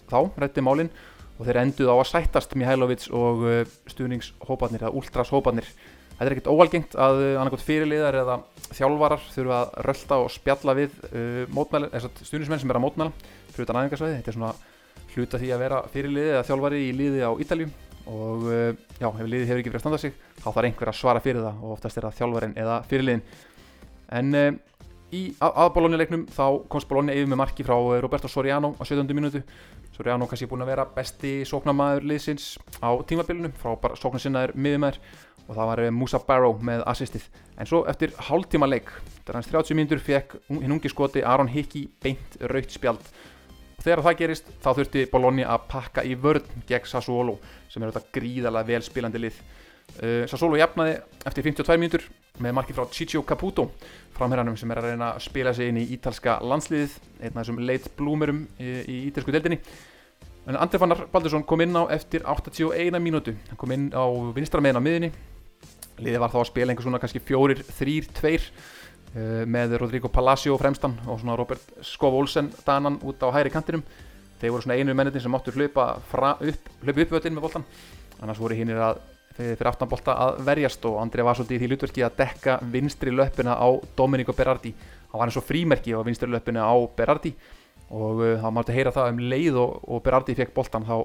þá, 0.07 0.21
rætti 0.39 0.63
málinn 0.63 0.91
og 1.37 1.43
þeir 1.49 1.59
enduð 1.65 1.91
á 1.91 1.95
að 1.97 2.07
sættast 2.13 2.55
Mihailovic 2.55 3.09
og 3.11 3.43
uh, 3.43 3.59
stuðningshópanir, 3.91 4.87
eða 4.87 4.95
ultrashópanir 4.95 5.69
Þetta 6.17 6.31
er 6.31 6.33
ekkert 6.33 6.47
óalgengt 6.49 6.95
að 6.97 7.19
annarkot 7.37 7.61
fyrirliðar 7.61 8.15
eða 8.23 8.35
þjálfarar 8.73 9.25
þurfa 9.35 9.57
að 9.59 9.75
rölda 9.85 10.17
og 10.23 10.31
spjalla 10.33 10.73
við 10.73 10.95
stuðnismenn 12.25 12.63
sem 12.63 12.73
er 12.73 12.79
að 12.79 12.83
mótmæla 12.87 13.11
fyrir 13.51 13.67
utan 13.67 13.77
aðengarsvæði. 13.83 14.15
Þetta 14.15 14.33
er 14.33 14.37
svona 14.39 14.49
hluta 15.13 15.41
því 15.43 15.51
að 15.53 15.61
vera 15.61 15.83
fyrirliði 15.93 16.31
eða 16.31 16.47
þjálfari 16.47 16.79
í 16.87 16.95
liði 16.97 17.21
á 17.21 17.31
Ítaljum 17.37 17.75
og 18.07 18.47
uh, 18.47 18.71
já, 18.99 19.07
ef 19.09 19.27
liði 19.27 19.49
hefur 19.49 19.61
ekki 19.61 19.73
verið 19.73 19.79
að 19.81 19.85
standa 19.85 20.01
sig 20.01 20.15
þá 20.39 20.47
þarf 20.47 20.63
einhver 20.69 20.91
að 20.91 20.99
svara 21.01 21.23
fyrir 21.23 21.43
það 21.43 21.61
og 21.63 21.75
oftast 21.75 21.99
er 21.99 22.07
það 22.07 22.17
þjálfarin 22.21 22.57
eða 22.63 22.79
fyrirliðin. 22.89 23.23
En 24.17 24.37
uh, 24.37 24.51
í 25.15 25.23
aðbólónileiknum 25.43 26.27
þá 26.35 26.45
komst 26.71 26.89
Bologna 26.89 27.15
yfir 27.15 27.31
með 27.31 27.41
marki 27.43 27.67
frá 27.67 27.75
uh, 27.77 27.97
Roberto 28.03 28.31
Soriano 28.31 28.73
á 28.79 28.83
17. 28.83 29.11
minútu. 29.15 29.43
Soriano 29.95 30.27
kannski 30.29 30.49
búin 30.49 30.61
að 30.61 30.73
vera 30.75 30.85
besti 30.93 31.39
sóknarmæður 31.49 32.05
liðsins 32.11 32.51
á 32.83 32.93
tímabilinu 33.07 33.49
frá 33.57 33.73
sóknarsinnaður 33.97 34.53
miðumæður 34.53 34.99
og 35.47 35.55
það 35.55 35.69
var 35.71 35.81
eh, 35.83 35.93
Musa 35.95 36.19
Barrow 36.27 36.57
með 36.65 36.83
assistið 36.91 37.27
en 37.57 37.69
svo 37.69 37.83
eftir 37.89 38.13
hálftíma 38.27 38.67
leik 38.69 38.91
þegar 39.23 39.39
hans 39.39 39.49
30 39.51 39.79
mínutur 39.79 40.03
fekk 40.03 40.37
hinn 40.51 40.75
ungi 40.75 40.91
skoti 40.91 41.23
Aron 41.23 41.51
Hickey 41.51 41.87
beint 42.03 42.37
raukt 42.51 42.75
spjald 42.75 43.11
þegar 43.83 44.03
það 44.05 44.17
gerist 44.21 44.49
þá 44.63 44.69
þurfti 44.79 45.05
Bologna 45.11 45.47
að 45.53 45.67
pakka 45.71 46.03
í 46.07 46.15
vörð 46.19 46.49
gegn 46.69 46.89
Sassuolo 46.89 47.37
sem 47.71 47.83
er 47.83 47.93
þetta 47.93 48.17
gríðalega 48.17 48.69
vel 48.71 48.81
spilandi 48.85 49.21
lið. 49.21 49.37
Uh, 49.97 50.23
Sassuolo 50.29 50.59
jafnaði 50.59 50.97
eftir 51.29 51.47
52 51.47 51.77
mínutur 51.81 52.07
með 52.43 52.57
marki 52.57 52.75
frá 52.75 52.85
Ciccio 52.93 53.23
Caputo 53.25 53.69
framherranum 54.17 54.57
sem 54.59 54.71
er 54.73 54.81
að 54.81 54.91
reyna 54.91 55.13
að 55.15 55.23
spila 55.27 55.53
sig 55.55 55.71
inn 55.71 55.79
í 55.81 55.87
ítalska 55.95 56.39
landsliðið 56.43 56.97
einn 57.21 57.31
af 57.31 57.39
þessum 57.39 57.63
leit 57.65 57.87
blúmurum 57.97 58.43
í, 58.59 58.73
í 58.83 58.97
ítalsku 59.07 59.33
deildinni. 59.33 59.61
En 60.47 60.59
Andri 60.59 60.79
Fannar 60.79 61.07
Baldursson 61.11 61.45
kom 61.47 61.63
inn 61.65 61.75
á 61.75 61.89
eftir 61.91 62.23
81 62.23 63.01
mínútu. 63.03 63.33
Hann 63.49 63.59
kom 63.59 63.73
inn 63.75 63.89
á 63.91 64.05
vinstra 64.35 64.63
meðin 64.63 64.79
á 64.79 64.85
miðinni 64.85 65.11
liðið 66.03 66.21
var 66.21 66.33
þá 66.33 66.41
að 66.41 66.49
spila 66.51 66.73
einhvers 66.73 66.87
svona 66.87 67.01
kannski 67.01 67.23
fjórir, 67.25 67.63
þrýr, 67.79 68.09
tveir. 68.17 68.45
uh, 68.45 68.96
með 69.15 69.77
Rodrigo 69.81 70.11
Palacio 70.13 70.57
fremstan 70.59 70.97
og 71.07 71.21
svona 71.21 71.37
Robert 71.39 71.79
Skov 71.81 72.17
Olsen 72.19 72.51
danan 72.65 72.99
út 73.01 73.23
á 73.23 73.31
hæri 73.33 73.49
kantinum. 73.53 73.85
Þeir 74.37 74.51
voru 74.53 74.65
svona 74.65 74.77
einu 74.77 74.93
mennetin 74.93 75.23
sem 75.23 75.31
máttu 75.31 75.53
hlaupa 75.55 75.95
upp 75.97 76.73
hlaupa 76.83 77.01
upp 77.01 77.15
völdin 77.15 77.33
með 77.33 77.47
boltan 77.47 77.65
annars 78.21 78.41
voru 78.41 78.57
hinnir 78.57 78.79
að 78.81 78.99
fyrir 79.37 79.69
aftanbolta 79.69 80.15
að 80.17 80.39
verjast 80.47 80.85
og 80.89 80.97
Andri 81.01 81.25
var 81.25 81.37
svolítið 81.37 81.57
í 81.57 81.61
því 81.61 81.69
lutverki 81.73 82.05
að 82.05 82.15
dekka 82.23 82.57
vinstri 82.73 83.11
löppina 83.13 83.53
á 83.53 83.69
Domenico 83.97 84.33
Berardi. 84.33 84.71
Hann 85.11 85.19
var 85.21 85.29
eins 85.29 85.37
og 85.37 85.45
frímerki 85.45 85.93
á 85.93 86.01
vinstri 86.05 86.29
löppina 86.31 86.65
á 86.65 86.73
Berardi 86.97 87.35
og 87.93 88.23
þá 88.41 88.47
máttu 88.51 88.73
heyra 88.75 88.91
það 88.91 89.11
um 89.13 89.19
leið 89.31 89.59
og, 89.61 89.75
og 89.85 90.01
Berardi 90.03 90.35
fekk 90.35 90.55
boltan 90.55 90.87
þá 90.87 90.95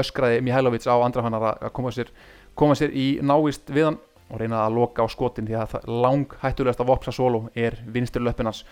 öskraði 0.00 0.38
Mihailovic 0.46 0.86
á 0.86 0.96
andrafannar 1.02 1.48
að 1.50 1.74
koma 1.76 1.90
sér, 1.92 2.12
koma 2.54 2.78
sér 2.78 2.94
í 2.94 3.08
návist 3.26 3.68
við 3.68 3.90
hann 3.90 3.98
og 4.30 4.40
reynaði 4.40 4.62
að 4.62 4.78
loka 4.78 5.04
á 5.04 5.08
skotin 5.10 5.48
því 5.48 5.58
að 5.58 5.90
lang 5.90 6.38
hættulegast 6.42 6.80
að 6.80 6.90
vopsa 6.92 7.14
solo 7.14 7.48
er 7.54 7.76
vinstur 7.86 8.24
löppinans 8.24 8.64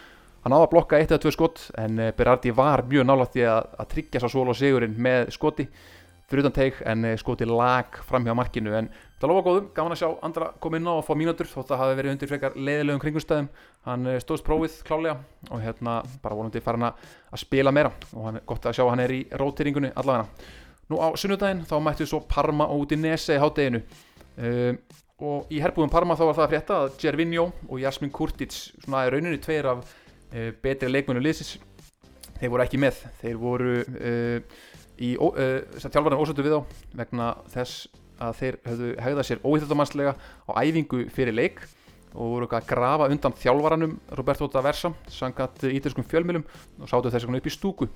hann 0.45 0.55
áða 0.55 0.67
að 0.69 0.73
blokka 0.73 0.99
eitt 0.99 1.13
eða 1.13 1.23
tvö 1.23 1.35
skot 1.35 1.63
en 1.79 1.99
eh, 2.01 2.13
Berardi 2.17 2.53
var 2.55 2.85
mjög 2.89 3.07
nálátt 3.09 3.39
í 3.39 3.45
að, 3.47 3.71
að 3.79 3.89
tryggja 3.95 4.23
svo 4.23 4.31
solo 4.33 4.55
sigurinn 4.57 4.95
með 4.99 5.33
skoti 5.35 5.67
fyrir 6.29 6.45
utan 6.45 6.55
teik 6.55 6.79
en 6.87 7.07
eh, 7.09 7.17
skoti 7.19 7.49
lag 7.49 7.99
fram 8.07 8.27
hjá 8.27 8.35
markinu. 8.37 8.75
En 8.77 8.91
það 9.19 9.33
lofa 9.33 9.45
góðum, 9.49 9.69
gaman 9.75 9.97
að 9.97 10.03
sjá 10.03 10.09
andra 10.29 10.51
koma 10.61 10.79
inn 10.79 10.91
á 10.91 10.93
og 10.95 11.05
fá 11.07 11.13
mínútur 11.19 11.49
þótt 11.49 11.73
að 11.73 11.83
hafi 11.83 11.99
verið 11.99 12.15
undir 12.15 12.31
frekar 12.31 12.57
leiðilegum 12.57 13.03
kringustæðum 13.03 13.51
hann 13.89 14.07
eh, 14.13 14.21
stóðst 14.23 14.47
prófið 14.47 14.79
klálega 14.87 15.17
og 15.49 15.65
hérna 15.65 15.99
bara 16.23 16.39
vonandi 16.39 16.63
farin 16.63 16.87
að 16.91 17.43
spila 17.43 17.73
meira 17.75 17.93
og 18.13 18.29
hann 18.29 18.41
gott 18.47 18.69
að 18.69 18.79
sjá 18.79 18.85
að 18.85 18.93
hann 18.95 19.05
er 19.07 19.17
í 19.17 19.21
rótiringunni 19.43 19.93
allavega. 19.97 20.29
Nú 20.89 21.01
á 21.03 21.09
sunnudaginn 21.21 21.67
þá 21.69 21.77
mættu 21.85 22.07
svo 22.09 22.23
Parma 22.29 22.69
út 22.73 22.95
í 22.95 23.01
Nese 23.01 23.37
í 23.37 23.41
hátteginu 23.43 23.83
uh, 23.83 24.73
og 25.19 25.51
í 25.51 25.59
herbúðum 25.63 25.91
Parma 25.91 26.17
þá 26.19 26.25
var 26.29 26.37
það 26.37 26.45
að 26.45 26.53
frétta 26.53 26.81
að 26.83 26.99
Gervinho 27.03 27.49
og 27.67 27.81
Jasmin 27.83 28.13
Kurtic 28.15 28.55
svona 28.55 29.05
er 29.05 29.17
rauninni 29.17 29.41
tveir 29.43 29.67
af 29.73 29.81
uh, 29.83 30.51
betri 30.63 30.91
leikmennu 30.91 31.23
liðsins 31.25 31.57
þeir 32.39 32.53
voru 32.53 32.65
ekki 32.65 32.79
með. 32.79 33.01
Þeir 33.23 33.41
voru 33.41 33.73
uh, 33.83 34.61
í 35.03 35.15
uh, 35.19 35.81
tjálfarnar 35.81 36.21
ósöndu 36.23 36.47
við 36.47 36.59
á 36.59 36.61
vegna 37.01 37.33
þess 37.51 37.89
að 38.19 38.39
þeir 38.39 38.61
höfðu 38.67 38.93
hegðað 39.03 39.29
sér 39.29 39.43
óhýttaldamannslega 39.43 40.15
á 40.19 40.51
æfingu 40.63 41.05
fyrir 41.15 41.35
leik 41.35 41.61
og 42.15 42.33
voru 42.33 42.49
að 42.57 42.71
grafa 42.71 43.09
undan 43.13 43.35
þjálfaranum 43.37 43.99
Roberto 44.17 44.49
da 44.51 44.63
Versa 44.65 44.91
sangat 45.13 45.61
ítalskum 45.69 46.07
fjölmjölum 46.09 46.47
og 46.81 46.91
sátu 46.91 47.13
þess 47.13 47.29
að 47.29 47.39
upp 47.39 47.51
í 47.51 47.53
stúku 47.53 47.89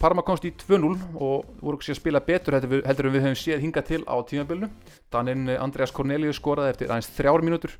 Parma 0.00 0.22
komst 0.24 0.44
í 0.48 0.52
2-0 0.56 0.94
og 1.20 1.48
voru 1.60 1.76
ekki 1.76 1.92
að 1.92 1.98
spila 1.98 2.20
betur 2.24 2.56
heldur 2.56 3.08
en 3.08 3.12
við 3.12 3.24
höfum 3.26 3.36
séð 3.36 3.64
hinga 3.64 3.82
til 3.84 4.00
á 4.08 4.16
tímabölnu. 4.24 4.70
Daninn 5.12 5.50
Andreas 5.58 5.92
Cornelius 5.92 6.38
skoraði 6.40 6.72
eftir 6.72 6.92
aðeins 6.92 7.10
þrjár 7.12 7.44
mínútur 7.44 7.74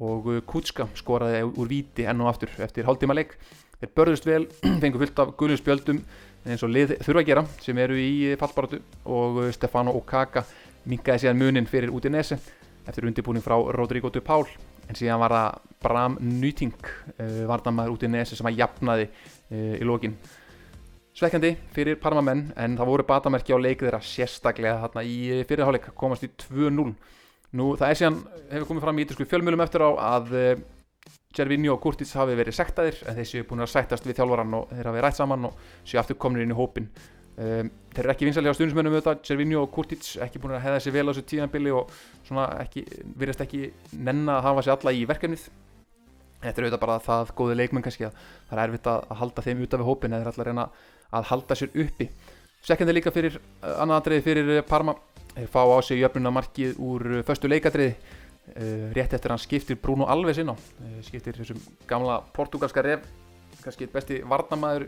og 0.00 0.30
uh, 0.30 0.38
Kutska 0.48 0.86
skoraði 0.96 1.42
úr 1.48 1.68
víti 1.68 2.06
enn 2.08 2.22
og 2.24 2.30
aftur 2.30 2.54
eftir 2.64 2.88
hálftíma 2.88 3.16
leik. 3.18 3.34
Þeir 3.82 3.92
börðust 4.00 4.28
vel, 4.28 4.46
fengur 4.82 5.04
fullt 5.04 5.22
af 5.24 5.34
guðnum 5.36 5.60
spjöldum 5.60 6.00
eins 6.48 6.64
og 6.64 6.72
lið 6.72 6.96
þurfa 7.02 7.24
að 7.24 7.28
gera 7.28 7.44
sem 7.60 7.82
eru 7.84 8.00
í 8.00 8.10
fallbaratu 8.40 8.80
og 9.10 9.42
Stefano 9.52 9.92
Okaka 9.98 10.46
minkaði 10.88 11.26
síðan 11.26 11.42
munin 11.42 11.68
fyrir 11.68 11.92
út 11.92 12.06
í 12.08 12.14
nesi 12.14 12.38
eftir 12.88 13.04
undirbúning 13.10 13.44
frá 13.44 13.58
Rodrigo 13.76 14.08
de 14.14 14.22
Paul 14.24 14.46
en 14.88 14.96
síðan 14.96 15.20
var 15.20 15.34
það 15.34 15.72
Bram 15.84 16.16
Nýting 16.24 16.92
varnamæður 17.50 17.98
út 17.98 18.06
í 18.06 18.12
nesi 18.14 18.38
sem 18.38 18.48
að 18.48 18.62
jafnaði 18.62 19.10
í 19.50 19.84
lokin 19.84 20.14
svekkjandi 21.18 21.56
fyrir 21.74 21.98
Parmamenn 21.98 22.52
en 22.54 22.76
það 22.78 22.90
voru 22.92 23.04
batamerki 23.08 23.50
á 23.50 23.58
leik 23.58 23.80
þeirra 23.82 23.98
sérstaklega 24.04 24.78
þarna 24.84 25.02
í 25.02 25.42
fyrirháleik 25.48 25.88
komast 25.98 26.22
í 26.22 26.30
2-0 26.44 26.92
nú 27.58 27.68
það 27.80 27.88
er 27.88 27.98
síðan 27.98 28.18
hefur 28.52 28.68
komið 28.68 28.84
fram 28.84 28.98
í 28.98 29.04
ítalsku 29.06 29.26
fjölmjölum 29.26 29.64
eftir 29.64 29.82
á 29.82 29.90
að 30.14 30.34
uh, 30.38 30.50
Gervinho 31.34 31.74
og 31.74 31.82
Kurtis 31.82 32.14
hafi 32.14 32.36
verið 32.38 32.54
sektaðir 32.56 33.00
en 33.08 33.18
þeir 33.18 33.30
séu 33.30 33.46
búin 33.48 33.64
að 33.64 33.72
sættast 33.72 34.06
við 34.06 34.20
þjálfaran 34.20 34.58
og 34.60 34.70
þeir 34.70 34.90
hafi 34.90 35.04
rætt 35.04 35.18
saman 35.18 35.48
og 35.48 35.62
séu 35.82 35.98
aftur 36.00 36.18
komin 36.22 36.44
inn 36.44 36.54
í 36.54 36.58
hópin 36.58 36.86
um, 36.86 37.72
þeir 37.94 38.04
eru 38.04 38.12
ekki 38.14 38.28
vinsalega 38.28 38.54
á 38.54 38.58
stundismennum 38.58 38.94
auðvitað, 38.94 39.24
Gervinho 39.26 39.64
og 39.64 39.72
Kurtis 39.74 40.12
ekki 40.22 40.42
búin 40.42 40.54
að 40.54 40.68
hefða 40.68 40.84
sér 40.84 40.94
vel 40.98 41.06
á 41.08 41.10
þessu 41.10 41.24
tíðanbili 41.32 41.72
og 41.74 41.96
svona 42.28 42.46
ekki, 42.62 42.84
virðast 43.18 43.42
ekki 43.42 43.64
nenna 43.96 44.38
að 44.38 44.46
hafa 44.52 44.64
sér 44.66 44.76
alla 44.76 44.94
í 44.94 45.02
verkefnið. 45.08 45.48
Þetta 46.38 46.52
er 46.54 46.66
auðvitað 46.68 46.82
bara 46.84 47.00
það 47.02 47.32
góði 47.40 47.58
leikmenn 47.58 47.82
kannski 47.82 48.06
að 48.06 48.18
það 48.46 48.54
er 48.54 48.60
erfitt 48.64 48.90
að 48.92 49.16
halda 49.18 49.44
þeim 49.48 49.62
út 49.64 49.74
af 49.74 49.86
hópin 49.88 50.12
eða 50.14 50.20
þeir 50.22 50.32
ætla 50.32 50.44
að 50.44 50.50
reyna 50.52 50.66
að 50.68 50.86
halda 51.10 51.56
sér 51.58 51.74
uppi. 51.74 52.10
Sekkandi 52.64 52.94
líka 52.96 53.12
fyrir 53.14 53.38
annan 53.62 53.98
aðriði 53.98 54.24
fyrir 54.26 54.62
Parma. 54.68 54.96
Þeir 55.34 55.50
fá 55.52 55.60
á 55.62 55.78
sig 55.86 56.00
jöfnuna 56.02 56.32
markið 56.34 56.80
úr 56.82 57.20
föstu 57.26 57.50
leikadriði 57.50 57.94
Uh, 58.56 58.88
rétt 58.96 59.12
eftir 59.12 59.32
hann 59.32 59.40
skiptir 59.40 59.76
Bruno 59.76 60.06
Alves 60.08 60.38
inn 60.40 60.48
á. 60.48 60.56
Skiptir 61.04 61.36
þessum 61.36 61.58
gamla 61.88 62.22
portugalska 62.32 62.80
ref 62.84 63.04
kannski 63.58 63.88
besti 63.92 64.20
varnamæður 64.28 64.86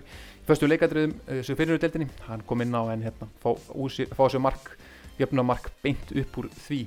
leikadröðum 0.70 1.12
uh, 1.26 1.40
sem 1.44 1.58
finnur 1.58 1.76
úr 1.76 1.82
deltinni 1.82 2.06
hann 2.28 2.44
kom 2.46 2.62
inn 2.64 2.72
á 2.72 2.88
en 2.94 3.04
hérna 3.04 3.28
fá, 3.42 3.52
fá 3.52 4.22
þessu 4.22 4.40
mark, 4.40 4.70
jöfnumark 5.18 5.68
beint 5.84 6.14
upp 6.22 6.38
úr 6.40 6.48
því 6.64 6.80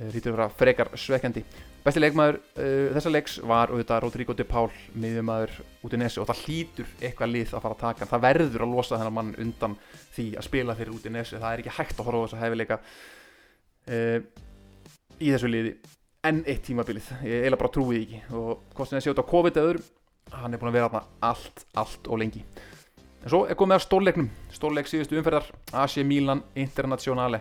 lítur 0.00 0.32
að 0.32 0.36
vera 0.38 0.48
frekar 0.56 0.90
svekkjandi. 0.96 1.42
Besti 1.84 2.00
leikmaður 2.00 2.38
þessa 2.56 3.12
leiks 3.12 3.38
var 3.44 3.72
auðvitað 3.72 4.02
Rodrigo 4.04 4.36
de 4.36 4.46
Paul 4.48 4.70
miðjumæður 4.96 5.52
út 5.84 5.96
í 5.96 6.00
nesi 6.00 6.20
og 6.20 6.28
það 6.28 6.42
hlýtur 6.46 6.88
eitthvað 7.00 7.32
lið 7.34 7.54
að 7.54 7.64
fara 7.66 7.76
að 7.76 7.84
taka. 7.84 8.08
Það 8.10 8.24
verður 8.26 8.64
að 8.64 8.74
losa 8.74 8.98
þennan 9.00 9.16
mann 9.16 9.32
undan 9.44 9.76
því 10.16 10.26
að 10.40 10.46
spila 10.48 10.76
fyrir 10.78 10.96
út 10.96 11.06
í 11.08 11.14
nesi 11.14 11.36
það 11.36 11.52
er 11.52 11.62
ekki 11.62 11.76
hægt 11.78 12.00
að 12.00 12.10
horfa 12.10 12.20
á 12.20 12.24
þess 12.24 12.36
að 12.38 12.44
hefileika 12.46 12.80
í 15.20 15.30
þessu 15.30 15.52
liði 15.52 15.72
enn 16.28 16.42
eitt 16.44 16.66
tímabilið, 16.66 17.06
ég 17.24 17.40
eiginlega 17.40 17.60
bara 17.62 17.72
trúið 17.72 18.02
ekki. 18.02 18.18
Og 18.36 18.76
það 18.76 19.00
séu 19.00 19.12
þetta 19.14 19.24
á 19.24 19.32
COVID 19.32 19.56
eða 19.56 19.70
öðrum 19.70 19.88
hann 20.40 20.54
er 20.54 20.60
búin 20.60 20.70
að 20.70 20.76
vera 20.76 20.90
þarna 20.92 21.30
allt, 21.30 21.64
allt 21.80 22.08
og 22.12 22.20
lengi. 22.20 22.42
En 23.20 23.32
svo 23.32 23.40
er 23.48 23.56
komið 23.58 23.76
að 23.76 23.84
stórleiknum. 23.86 24.28
Stórleik 24.52 24.88
síðustu 24.88 25.16
umferðar 25.18 25.48
AC 25.76 25.96
Milan 26.06 26.44
Internazionale. 26.60 27.40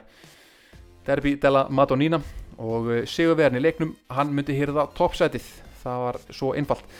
Derbi 1.05 1.35
della 1.39 1.67
Madonnina 1.69 2.19
og 2.59 2.91
eh, 2.93 3.05
Sigurverðin 3.07 3.61
í 3.61 3.63
leiknum, 3.63 3.95
hann 4.13 4.33
myndi 4.35 4.57
hýrða 4.57 4.89
toppsætið, 4.97 5.47
það 5.83 6.03
var 6.05 6.19
svo 6.29 6.51
einfalt. 6.59 6.99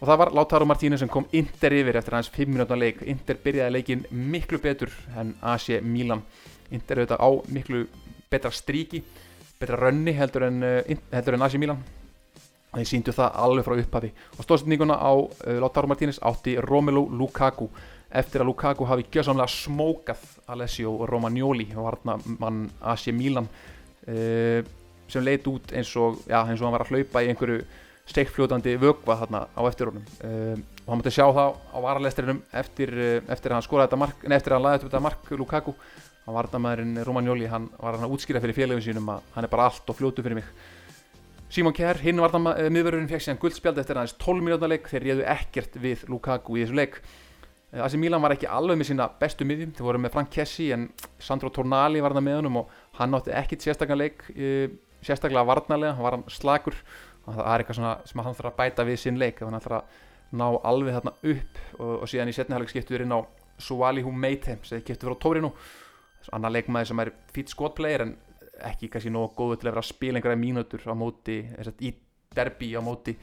Og 0.00 0.08
það 0.08 0.20
var 0.20 0.32
Lautaro 0.36 0.66
Martínez 0.68 1.00
sem 1.00 1.08
kom 1.08 1.26
Inter 1.32 1.72
yfir 1.72 1.96
eftir 1.96 2.16
hans 2.16 2.28
5 2.32 2.50
minúta 2.50 2.76
leik. 2.76 3.04
Inter 3.08 3.38
byrjaði 3.40 3.72
leikin 3.72 4.02
miklu 4.10 4.58
betur 4.60 4.92
en 5.16 5.32
AC 5.40 5.78
Milan. 5.80 6.24
Inter 6.74 7.00
auðvitað 7.00 7.22
á 7.24 7.30
miklu 7.54 7.84
betra 8.32 8.50
stríki 8.52 9.04
betra 9.60 9.78
rönni 9.78 10.12
heldur 10.12 10.48
en, 10.48 10.62
uh, 10.62 10.96
heldur 11.14 11.38
en 11.38 11.46
AC 11.46 11.56
Milan. 11.60 11.82
Þeir 12.74 12.88
síndu 12.90 13.14
það 13.14 13.36
alveg 13.46 13.66
frá 13.66 13.76
upphafi. 13.78 14.12
Og 14.36 14.44
stóðsendinguna 14.44 14.98
á 14.98 15.12
uh, 15.14 15.58
Lautaro 15.62 15.88
Martínez 15.88 16.18
átti 16.20 16.58
Romelu 16.60 17.06
Lukaku. 17.08 17.70
Eftir 18.14 18.42
að 18.42 18.50
Lukaku 18.50 18.86
hafi 18.86 19.06
gjössamlega 19.10 19.50
smókað 19.50 20.26
Alessio 20.52 21.06
Romagnoli 21.08 21.70
mann 22.38 22.66
AC 22.82 23.08
Milan 23.14 23.48
uh, 23.48 24.60
sem 25.08 25.24
leit 25.24 25.46
út 25.50 25.72
eins 25.76 25.90
og, 26.00 26.20
já, 26.28 26.40
eins 26.42 26.60
og 26.60 26.68
hann 26.68 26.76
var 26.76 26.84
að 26.86 26.94
hlaupa 26.94 27.22
í 27.24 27.30
einhverju 27.32 27.62
steikfljótandi 28.10 28.74
vögva 28.80 29.16
þarna 29.22 29.46
á 29.48 29.62
eftir 29.68 29.88
honum. 29.88 30.04
Og 30.84 30.90
hann 30.90 31.00
mútti 31.00 31.12
sjá 31.14 31.24
það 31.24 31.54
á 31.72 31.78
varalestrinum 31.80 32.42
eftir, 32.52 32.92
eftir 33.32 33.52
að 33.52 33.58
hann 33.58 33.64
skoraði 33.64 33.88
þetta 33.88 34.00
mark, 34.02 34.24
en 34.24 34.36
eftir 34.36 34.52
að 34.52 34.58
hann 34.58 34.66
laði 34.66 34.80
upp 34.80 34.86
þetta 34.90 35.04
mark 35.06 35.32
Lukaku. 35.40 35.74
Hann 36.24 36.36
varnamæðurinn 36.38 37.02
Romagnoli, 37.04 37.48
hann 37.48 37.70
var 37.78 37.96
hann 37.96 38.06
að 38.06 38.14
útskýra 38.16 38.40
fyrir 38.44 38.56
félagum 38.56 38.84
sínum 38.84 39.08
að 39.12 39.24
hann 39.34 39.44
er 39.44 39.52
bara 39.52 39.68
allt 39.70 39.88
og 39.92 39.96
fljótu 39.98 40.24
fyrir 40.24 40.40
mig. 40.40 40.52
Simon 41.52 41.74
Kjær, 41.76 42.00
hinn 42.04 42.20
varnamæðurinn 42.20 43.08
fekk 43.08 43.24
síðan 43.24 43.40
guldspjald 43.42 43.80
eftir 43.80 44.00
aðeins 44.00 44.16
12 44.20 44.44
minúta 44.44 44.68
leik. 44.68 44.88
Þeir 44.88 45.04
réðu 45.08 45.26
ekkert 45.34 45.76
við 45.80 46.06
Lukaku 46.12 46.56
í 46.58 46.64
þessu 46.64 46.80
leik. 46.80 46.96
Asi 47.84 47.98
Milan 47.98 48.22
var 48.22 48.36
ekki 48.36 48.46
alveg 48.46 48.78
með 48.78 48.92
sína 48.92 49.08
bestu 49.18 49.46
miðjum, 49.48 49.72
þeir 49.74 49.88
voru 49.88 50.00
með 50.00 50.12
Frank 50.14 50.30
Kessi 50.30 50.68
en 50.74 50.86
Sandro 51.18 51.50
Tornali 51.50 52.02
var 52.04 52.14
það 52.14 52.26
með 52.28 52.36
honum 52.38 52.58
og 52.60 52.74
hann 53.00 53.16
átti 53.18 53.32
ekkit 53.34 53.64
sérstaklega 53.66 53.98
leik 53.98 54.20
sérstaklega 55.04 55.46
varnalega, 55.48 55.94
hann 55.96 56.06
var 56.06 56.18
hann 56.18 56.26
slagur 56.32 56.76
og 57.24 57.30
það 57.36 57.46
er 57.46 57.62
eitthvað 57.62 57.78
sem 58.10 58.24
hann 58.24 58.36
þarf 58.36 58.50
að 58.50 58.58
bæta 58.58 58.86
við 58.88 59.00
sín 59.00 59.20
leik, 59.20 59.40
hann 59.44 59.60
þarf 59.60 59.78
að 59.78 60.02
ná 60.34 60.46
alveg 60.66 60.98
þarna 60.98 61.14
upp. 61.32 61.62
Og, 61.78 61.94
og 62.02 62.10
síðan 62.10 62.32
í 62.32 62.36
setnihalleg 62.36 62.72
skiptu 62.72 62.96
við 62.96 63.06
inn 63.06 63.16
á 63.16 63.20
Suali 63.62 64.02
Humeite 64.04 64.58
sem 64.66 64.78
þeir 64.78 64.86
kiptu 64.88 65.06
fyrir 65.06 65.18
á 65.18 65.22
Tórinu 65.22 65.50
annar 66.32 66.54
leikmaði 66.54 66.90
sem 66.90 67.02
er 67.02 67.10
fýtt 67.34 67.52
skotplayer 67.52 68.06
en 68.06 68.14
ekki 68.64 68.88
kannski 68.92 69.12
nógu 69.12 69.34
góðu 69.36 69.58
til 69.58 69.68
að 69.68 69.74
vera 69.74 69.82
að 69.82 69.90
spila 69.90 70.20
einhverja 70.20 70.40
mínútur 70.40 70.86
á 70.88 70.94
móti 70.96 71.40
í 71.84 71.92
derbi 72.34 72.72
á 72.74 72.80
móti 72.84 73.16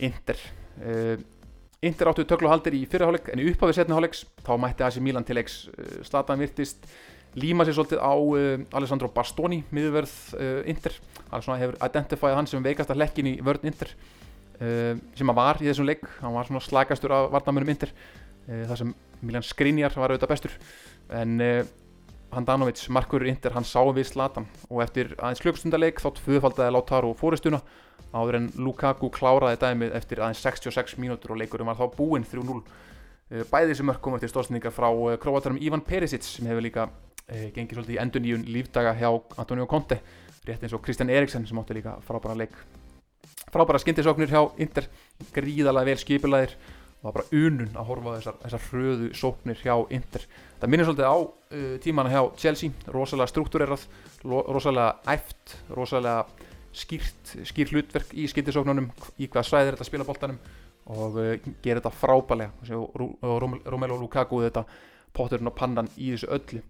Inter. 0.00 0.38
Uh, 0.80 1.16
Inter 1.84 2.10
áttu 2.10 2.24
tökluhaldir 2.28 2.76
í 2.78 2.84
fyrirháleik 2.88 3.30
en 3.32 3.42
í 3.42 3.48
upphafið 3.50 3.80
setniháleiks 3.80 4.24
þá 4.46 4.52
mætti 4.60 4.86
Asi 4.86 5.02
Milan 5.04 5.26
til 5.26 5.36
leiks. 5.38 5.64
Uh, 5.74 6.00
Slatan 6.06 6.40
virtist 6.40 6.86
líma 7.38 7.66
sér 7.66 7.76
svolítið 7.78 8.00
á 8.02 8.14
uh, 8.14 8.64
Alessandro 8.78 9.10
Bastoni 9.14 9.62
miðurverð 9.70 10.64
Inter. 10.70 10.96
Hann 11.30 11.60
hefur 11.60 11.76
identifæðið 11.78 12.38
hann 12.40 12.50
sem 12.50 12.64
veikast 12.64 12.90
að 12.90 13.02
lekkin 13.04 13.30
í 13.30 13.36
vörð 13.44 13.68
Inter 13.70 13.94
sem 14.60 15.24
hann 15.24 15.36
var 15.38 15.56
í 15.62 15.68
þessum 15.70 15.86
leik. 15.88 16.02
Hann 16.20 16.34
var 16.34 16.48
svona 16.48 16.60
slagastur 16.60 17.14
af 17.16 17.30
varnamönum 17.32 17.70
Inter 17.72 17.94
þar 18.44 18.76
sem 18.76 18.90
Milan 19.24 19.46
Skriniar 19.46 19.94
var 19.96 20.12
auðvitað 20.12 20.32
bestur. 20.34 20.56
En 21.16 21.38
Handanovic, 22.30 22.82
markurur 22.92 23.26
Inter, 23.30 23.54
hann 23.56 23.64
sá 23.64 23.80
við 23.88 24.10
Zlatan. 24.10 24.44
Og 24.68 24.82
eftir 24.84 25.14
aðeins 25.16 25.40
klukkstundarleik 25.42 26.02
þá 26.02 26.10
tvöfaldaði 26.18 26.74
Lautaro 26.76 27.14
fóristuna 27.18 27.62
áður 28.14 28.38
en 28.40 28.48
Lukaku 28.58 29.10
kláraði 29.14 29.58
dæmið 29.60 29.96
eftir 29.98 30.22
aðeins 30.22 30.42
66 30.42 30.98
mínútur 31.02 31.34
og 31.34 31.40
leikurum 31.40 31.70
var 31.70 31.78
þá 31.78 31.96
búinn 31.96 32.26
3-0 32.26 32.60
eh, 32.60 33.44
bæði 33.50 33.76
sem 33.78 33.86
mörg 33.86 34.00
kom 34.02 34.16
eftir 34.16 34.32
stóðsendingar 34.32 34.74
frá 34.74 34.88
eh, 34.90 35.18
króatarum 35.22 35.60
Ivan 35.62 35.84
Perisic 35.86 36.26
sem 36.26 36.48
hefur 36.50 36.64
líka 36.64 36.88
eh, 37.30 37.48
gengið 37.54 37.78
svolítið 37.78 37.96
í 37.96 38.02
endur 38.02 38.24
nýjun 38.24 38.44
lífdaga 38.50 38.92
hjá 38.98 39.08
Antonio 39.40 39.66
Conte 39.70 40.00
rétt 40.46 40.64
eins 40.64 40.74
og 40.74 40.82
Kristjan 40.84 41.10
Eriksen 41.12 41.46
sem 41.46 41.58
átti 41.60 41.76
líka 41.76 41.96
frábæra 42.06 42.36
leik. 42.38 42.54
Frábæra 43.50 43.80
skindisóknir 43.82 44.30
hjá 44.30 44.42
Inter 44.62 44.86
gríðalega 45.34 45.90
vel 45.90 46.00
skipilæðir 46.00 46.54
og 46.54 47.00
það 47.00 47.08
var 47.08 47.16
bara 47.16 47.40
unun 47.40 47.76
að 47.76 47.88
horfa 47.88 48.14
þessar, 48.18 48.38
þessar 48.44 48.64
hröðu 48.68 49.10
sóknir 49.16 49.60
hjá 49.64 49.74
Inter. 49.96 50.26
Það 50.60 50.72
minnir 50.72 50.88
svolítið 50.88 51.08
á 51.08 51.16
uh, 51.16 51.74
tímana 51.84 52.12
hjá 52.12 52.22
Chelsea 52.40 52.92
rosalega 52.92 53.32
struktúrerað, 53.32 53.86
rosalega 54.24 55.14
æft, 55.14 55.56
rosalega 55.72 56.26
skýrt, 56.76 57.36
skýrt 57.48 57.74
hlutverk 57.74 58.12
í 58.14 58.26
skindisóknunum 58.30 58.90
í 59.18 59.28
hvað 59.28 59.48
svæðir 59.48 59.76
þetta 59.76 59.88
spila 59.88 60.06
bóltanum 60.08 60.38
og 60.90 61.18
uh, 61.20 61.32
gera 61.64 61.80
þetta 61.80 61.96
frábælega 61.96 62.76
og 62.76 63.48
Romelu 63.66 63.98
Lukaku 64.00 64.44
þetta 64.44 64.64
potturinn 65.16 65.50
og 65.50 65.56
pannan 65.56 65.90
í 65.96 66.12
þessu 66.14 66.30
öllu 66.36 66.62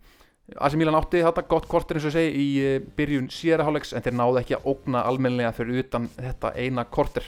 AC 0.58 0.76
Milan 0.78 0.98
átti 0.98 1.22
þetta 1.22 1.44
gott 1.48 1.68
kortir 1.70 1.98
eins 1.98 2.08
og 2.08 2.14
segi 2.14 2.30
í 2.34 2.46
uh, 2.62 2.76
byrjun 2.96 3.28
síðarahálegs 3.34 3.94
en 3.94 4.04
þeir 4.04 4.16
náðu 4.18 4.40
ekki 4.40 4.56
að 4.58 4.70
ógna 4.72 5.04
almenlega 5.06 5.52
fyrir 5.56 5.84
utan 5.84 6.08
þetta 6.16 6.54
eina 6.56 6.86
kortir 6.90 7.26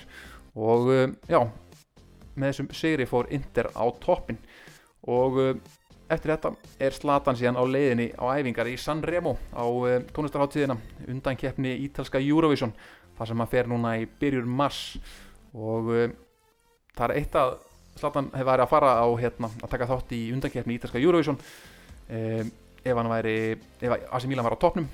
og 0.57 0.91
uh, 0.91 1.05
já 1.31 1.41
með 2.35 2.49
þessum 2.49 2.73
sigri 2.75 3.07
fór 3.09 3.29
Inter 3.35 3.69
á 3.77 3.85
toppin 4.03 4.41
og 5.11 5.39
uh, 5.43 5.53
eftir 6.13 6.35
þetta 6.35 6.53
er 6.83 6.97
Zlatan 6.97 7.39
síðan 7.39 7.61
á 7.61 7.65
leiðinni 7.65 8.09
á 8.17 8.25
æfingar 8.37 8.71
í 8.71 8.79
San 8.81 9.03
Remo 9.05 9.37
á 9.53 9.65
tónlistarháttíðina 10.13 10.77
undan 11.09 11.39
keppni 11.41 11.77
ítalska 11.87 12.21
Eurovision 12.21 12.75
þar 13.19 13.31
sem 13.31 13.45
hann 13.45 13.53
fer 13.53 13.71
núna 13.71 13.95
í 14.01 14.09
byrjur 14.21 14.49
mars. 14.49 14.97
Og 15.53 15.89
það 16.97 17.07
er 17.07 17.15
eitt 17.21 17.37
að 17.39 17.55
Zlatan 18.01 18.31
hefur 18.33 18.49
værið 18.49 18.65
að 18.65 18.73
fara 18.73 18.93
á 19.05 19.09
hérna, 19.21 19.51
að 19.63 19.73
taka 19.73 19.89
þátt 19.89 20.13
í 20.17 20.21
undankeppni 20.33 20.77
ítalska 20.79 21.01
Eurovision 21.01 21.39
ef 22.85 22.99
hann 22.99 23.11
væri 23.11 23.37
ef 23.81 23.97
AC 24.13 24.27
Milan 24.31 24.45
var 24.47 24.57
á 24.57 24.63
toppnum. 24.63 24.89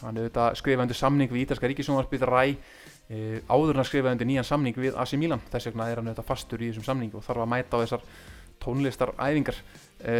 Hann 0.00 0.16
hefur 0.16 0.56
skrifað 0.56 0.86
undir 0.86 0.98
samning 0.98 1.32
við 1.32 1.44
ítalska 1.44 1.68
ríkisjónarspið 1.68 2.24
Ræ 2.28 2.44
e, 3.10 3.40
áður 3.50 3.74
en 3.74 3.82
að 3.82 3.90
skrifa 3.90 4.14
undir 4.14 4.28
nýjan 4.28 4.46
samning 4.46 4.76
við 4.76 4.96
AC 4.96 5.16
Milan 5.20 5.42
þess 5.50 5.70
vegna 5.70 5.90
er 5.90 6.00
hann 6.00 6.08
auðvitað 6.10 6.30
fastur 6.30 6.62
í 6.62 6.70
þessum 6.70 6.86
samning 6.86 7.12
og 7.18 7.26
þarf 7.26 7.44
að 7.44 7.52
mæta 7.52 7.76
á 7.76 7.82
þessar 7.82 8.06
tónlistaræfingar 8.62 9.60
e, 10.04 10.14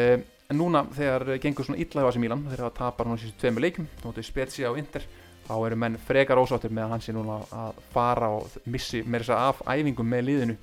en 0.50 0.58
núna 0.58 0.84
þegar 0.96 1.38
gengur 1.42 1.68
svona 1.68 1.80
illa 1.80 2.04
á 2.04 2.08
AC 2.10 2.20
Milan 2.20 2.44
þegar 2.48 2.66
það 2.66 2.76
tapar 2.80 3.08
núna 3.08 3.22
síðan 3.22 3.40
tveimu 3.40 3.64
leikum 3.64 3.88
nótið 4.04 4.28
Spezia 4.28 4.72
og 4.72 4.80
Inter 4.82 5.06
þá 5.46 5.54
eru 5.66 5.80
menn 5.82 5.98
frekar 6.06 6.40
ósáttir 6.40 6.74
með 6.74 6.86
að 6.86 6.92
hann 6.94 7.04
sé 7.06 7.14
núna 7.16 7.40
að 7.62 7.80
fara 7.94 8.30
og 8.36 8.60
missi 8.70 9.02
með 9.02 9.24
þess 9.24 9.34
að 9.34 9.46
af 9.48 9.62
æfingum 9.72 10.06
með 10.06 10.26
liðinu. 10.28 10.56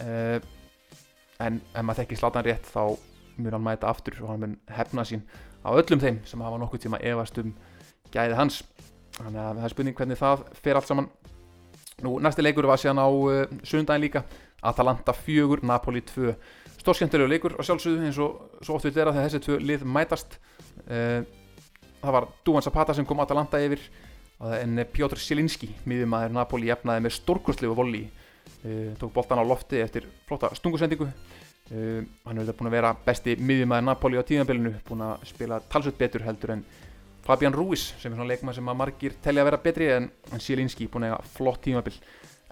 E, 0.00 0.12
en 1.44 1.60
ef 1.60 1.84
maður 1.84 2.02
tekki 2.02 2.18
slatan 2.18 2.46
rétt 2.46 2.70
þá 2.72 2.96
mun 3.38 3.54
hann 3.54 3.66
mæta 3.66 3.90
aftur 3.90 4.16
og 4.22 4.32
hann 4.32 4.40
mun 4.42 4.56
hefna 4.72 5.04
sín 5.06 5.22
á 5.68 5.70
öllum 5.76 6.00
þeim 6.02 6.20
sem 6.26 6.42
hafa 6.42 6.58
nokkuð 6.60 6.84
tíma 6.86 7.00
efast 7.04 7.38
um 7.42 7.52
gæði 8.12 8.36
hans. 8.38 8.62
Þannig 9.18 9.40
að 9.42 9.58
það 9.58 9.66
er 9.66 9.74
spurning 9.74 9.98
hvernig 9.98 10.20
það 10.20 10.44
fer 10.62 10.78
allt 10.78 10.88
saman. 10.88 11.08
Nú 12.06 12.14
næsti 12.22 12.44
leikur 12.44 12.68
var 12.70 12.80
síðan 12.80 13.02
á 13.02 13.08
uh, 13.08 13.42
sundaginn 13.66 14.06
líka. 14.06 14.24
Atalanta 14.62 15.14
4, 15.14 15.60
Napoli 15.62 16.02
2 16.02 16.34
stórskemmtilegu 16.78 17.30
leikur 17.30 17.54
á 17.58 17.62
sjálfsögðu 17.62 18.06
eins 18.08 18.18
og 18.22 18.62
svo 18.64 18.78
oft 18.78 18.86
við 18.88 18.96
vera 18.98 19.12
þegar 19.14 19.28
þessi 19.28 19.44
tvö 19.44 19.58
lið 19.62 19.84
mætast. 19.86 20.38
Uh, 20.86 21.22
það 22.00 22.14
var 22.16 22.28
Duvan 22.46 22.64
Zapata 22.64 22.94
sem 22.94 23.06
kom 23.06 23.20
Atalanta 23.24 23.60
yfir. 23.62 23.82
En 24.38 24.78
Piotr 24.94 25.18
Sielinski 25.18 25.66
miðjumæður 25.90 26.30
Napoli 26.36 26.68
jefnaði 26.68 27.02
með 27.02 27.16
stórkurslegu 27.16 27.74
voli 27.74 28.04
uh, 28.06 28.92
tók 29.00 29.10
boltan 29.16 29.42
á 29.42 29.44
lofti 29.44 29.80
eftir 29.82 30.06
flotta 30.28 30.52
stungusendingu 30.54 31.08
Uh, 31.68 32.00
hann 32.24 32.38
hefur 32.40 32.56
búin 32.62 32.70
að 32.70 32.76
vera 32.78 32.94
besti 33.04 33.34
miðjumæður 33.36 33.84
Napoli 33.84 34.16
á 34.16 34.24
tíðanbelinu, 34.24 34.70
búin 34.88 35.02
að 35.04 35.26
spila 35.28 35.58
talsveit 35.68 35.98
betur 36.00 36.22
heldur 36.24 36.54
en 36.54 36.62
Fabian 37.26 37.52
Ruiz 37.52 37.90
sem 38.00 38.08
er 38.08 38.16
svona 38.16 38.30
leikmað 38.30 38.56
sem 38.56 38.70
að 38.72 38.78
margir 38.80 39.16
telli 39.20 39.42
að 39.42 39.50
vera 39.50 39.58
betri 39.60 39.90
en, 39.92 40.06
en 40.32 40.40
Sielinski 40.40 40.86
búin 40.88 41.04
að 41.04 41.12
eiga 41.12 41.18
flott 41.34 41.60
tímabil. 41.66 41.92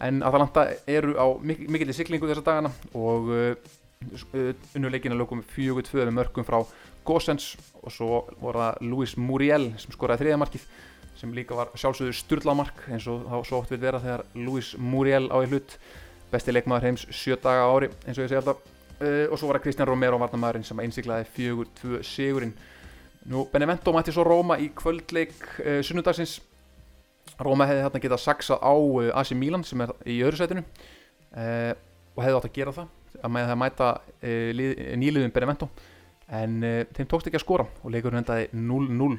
En 0.05 0.21
Atalanta 0.21 0.67
eru 0.85 1.15
á 1.17 1.33
mik 1.41 1.63
mikill 1.65 1.89
í 1.89 1.97
siklingu 1.97 2.29
þessa 2.29 2.45
dagana 2.45 2.75
og 2.93 3.33
uh, 3.33 4.53
unnuleikina 4.77 5.17
lögum 5.17 5.41
4-2 5.55 6.05
með 6.05 6.13
mörgum 6.19 6.45
frá 6.45 6.61
Gossens 7.09 7.55
og 7.81 7.97
svo 7.97 8.21
voru 8.43 8.67
það 8.67 8.85
Luis 8.91 9.17
Muriel 9.17 9.71
sem 9.81 9.97
skoraði 9.97 10.27
þriðamarkið 10.27 10.69
sem 11.17 11.33
líka 11.33 11.57
var 11.57 11.73
sjálfsögður 11.73 12.21
styrlamark 12.21 12.85
eins 12.93 13.09
og 13.09 13.25
þá 13.25 13.37
svo 13.49 13.63
oft 13.63 13.73
vil 13.73 13.81
vera 13.81 14.05
þegar 14.05 14.29
Luis 14.37 14.75
Muriel 14.77 15.31
á 15.33 15.41
í 15.41 15.49
hlut. 15.49 15.79
Besti 16.29 16.53
leikmaður 16.53 16.91
heims 16.91 17.09
7 17.09 17.41
daga 17.41 17.65
ári 17.71 17.95
eins 18.05 18.19
og 18.19 18.27
ég 18.27 18.29
segi 18.29 18.43
alltaf 18.45 18.76
Uh, 18.97 19.27
og 19.29 19.37
svo 19.37 19.51
var 19.51 19.59
það 19.59 19.67
Kristján 19.67 19.89
Romero 19.91 20.17
varnamæðurinn 20.17 20.65
sem 20.65 20.79
einsiklaði 20.81 21.27
fjögur, 21.35 21.69
tvö 21.77 21.99
sigurinn. 22.07 22.55
Nú 23.29 23.43
Benevento 23.53 23.93
mætti 23.93 24.15
svo 24.15 24.25
Róma 24.25 24.57
í 24.63 24.71
kvöldleik 24.73 25.35
uh, 25.61 25.83
sunnundagsins 25.85 26.39
Róma 27.43 27.67
hefði 27.69 27.83
hérna 27.85 28.01
getað 28.01 28.23
saksað 28.23 28.65
á 28.65 28.73
uh, 28.73 29.11
AC 29.21 29.35
Milan 29.37 29.67
sem 29.69 29.85
er 29.85 29.93
í 30.09 30.23
öðru 30.25 30.41
setinu 30.41 30.65
og 31.37 32.23
hefði 32.23 32.37
átt 32.39 32.47
að 32.49 32.55
gera 32.55 32.73
það 32.73 33.21
að 33.21 33.33
með 33.35 33.51
það 33.51 33.59
mæta 33.61 33.89
nýliðum 35.03 35.33
Benevento. 35.35 35.67
En 36.33 36.55
þeim 36.97 37.09
tókst 37.11 37.29
ekki 37.29 37.37
að 37.37 37.43
skora 37.43 37.67
og 37.83 37.93
leikurinn 37.93 38.23
endaði 38.23 38.47
0-0 38.57 39.19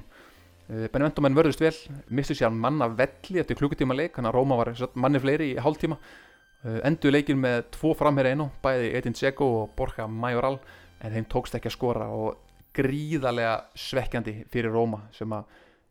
Benevento 0.96 1.22
menn 1.22 1.38
vörðust 1.38 1.62
vel 1.62 1.75
mistu 2.10 2.34
sér 2.34 2.50
manna 2.50 2.88
velli 2.89 3.43
eftir 3.43 3.60
klukkutíma 3.60 3.93
leik 4.00 4.17
þannig 4.17 4.31
að 4.31 4.39
Róma 4.39 4.57
var 4.57 4.74
manni 4.98 5.22
fleiri 5.22 5.51
í 5.51 5.62
hálftíma. 5.62 6.00
Eh, 6.00 6.17
endur 6.66 7.14
leikin 7.14 7.40
með 7.40 7.68
tvo 7.76 7.94
framherri 7.98 8.34
einu 8.34 8.50
bæði 8.64 8.92
Edin 8.98 9.16
Dzeko 9.16 9.48
og 9.62 9.72
Borja 9.78 10.08
Majoral 10.10 10.58
en 11.04 11.14
þeim 11.14 11.28
tókst 11.30 11.56
ekki 11.58 11.70
að 11.70 11.76
skora 11.78 12.08
og 12.14 12.44
gríðarlega 12.78 13.56
svekkjandi 13.78 14.34
fyrir 14.52 14.74
Róma 14.74 15.04
sem 15.16 15.32
að 15.34 15.46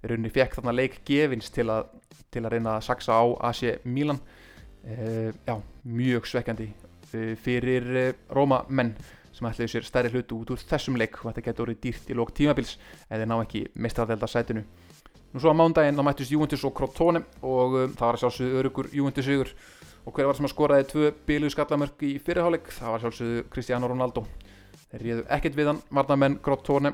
rauninni 0.07 0.31
fekk 0.31 0.59
þarna 0.59 0.75
leik 0.77 1.01
gefins 1.07 1.51
til 1.55 1.69
að, 1.73 1.91
til 2.31 2.45
að 2.45 2.57
reyna 2.57 2.77
að 2.77 2.87
saksa 2.87 3.19
á 3.19 3.25
AC 3.49 3.63
Milan. 3.85 4.21
E, 4.87 5.33
já, 5.47 5.55
mjög 5.83 6.29
svekkjandi 6.31 6.69
eh, 6.71 7.33
fyrir 7.43 7.89
Róma 8.31 8.63
menn 8.69 8.95
sem 9.35 9.49
ætlaði 9.49 9.73
sér 9.73 9.87
stærri 9.87 10.13
hlutu 10.15 10.39
út 10.41 10.53
úr 10.55 10.63
þessum 10.63 10.97
leik 10.97 11.19
og 11.21 11.31
þetta 11.31 11.45
getur 11.49 11.67
orðið 11.67 11.81
dýrt 11.83 12.13
í 12.13 12.17
lók 12.17 12.31
tímabils 12.37 12.77
eða 13.11 13.27
ná 13.29 13.37
ekki 13.41 13.67
mestradelda 13.75 14.29
sætinu. 14.31 14.63
Nú 15.35 15.43
svo 15.43 15.53
á 15.53 15.59
mándaginn 15.59 15.99
þá 15.99 16.07
mættist 16.07 16.33
Juventus 16.33 16.65
og 16.65 16.73
Crotone 16.77 17.25
og 17.45 17.75
það 17.99 18.07
var 18.07 18.21
sjálfsögðu 18.23 18.61
örugur 18.63 18.89
Juventus 18.95 19.27
sigur 19.27 19.51
og 20.07 20.15
hver 20.15 20.29
var 20.29 20.39
sem 20.39 20.47
að 20.47 20.53
skoraði 20.55 20.87
tvö 20.93 21.09
bíluð 21.27 21.53
skallamörk 21.55 22.05
í 22.07 22.13
fyrirháleik 22.23 22.71
það 22.71 22.93
var 22.93 23.03
sjálfsögðu 23.03 23.47
Cristiano 23.51 23.91
Ronaldo. 23.91 24.23
Þeir 24.87 25.03
réðu 25.03 25.25
ekkert 25.35 25.59
við 25.59 25.71
hann 25.73 25.81
Marnamenn 25.91 26.39
Grottone 26.43 26.93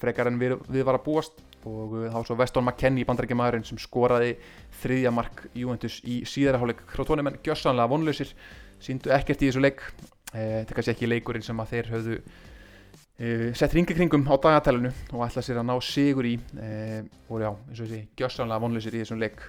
frekar 0.00 0.28
en 0.28 0.36
við, 0.40 0.58
við 0.68 0.84
var 0.84 0.98
að 0.98 1.06
búast. 1.06 1.40
Og 1.62 1.94
uh, 1.94 2.08
þá 2.10 2.26
svo 2.26 2.36
Weston 2.40 2.66
McKennie 2.66 3.06
bandarækjumæðurinn 3.08 3.64
sem 3.64 3.78
skoraði 3.80 4.34
þriðja 4.82 5.12
mark 5.14 5.44
Juventus 5.54 6.00
í 6.04 6.20
síðarháleik 6.28 6.82
Grottone 6.90 7.24
menn 7.24 7.38
gjössanlega 7.46 7.92
vonlausir 7.92 8.34
síndu 8.82 9.14
ekkert 9.14 9.44
í 9.44 9.48
þessu 9.48 9.62
leik. 9.62 9.84
Eh, 10.32 10.62
þetta 10.62 10.76
kannski 10.76 10.94
ekki 10.96 11.08
leikurinn 11.08 11.46
sem 11.46 11.58
að 11.62 11.72
þeir 11.72 11.90
höfðu 11.92 12.18
eh, 12.18 13.48
sett 13.56 13.76
ringi 13.76 13.94
kringum 13.96 14.26
á 14.26 14.34
dagatælunu 14.34 14.90
og 15.12 15.24
ætla 15.28 15.44
sér 15.44 15.62
að 15.62 15.68
ná 15.70 15.74
sigur 15.86 16.28
í. 16.28 16.34
Eh, 16.58 17.00
og 17.28 17.44
já, 17.44 17.50
eins 17.52 17.78
og 17.78 17.84
þessi 17.86 18.04
gjössanlega 18.18 18.64
vonlausir 18.66 18.96
í 18.96 19.04
þessum 19.04 19.22
leik 19.22 19.44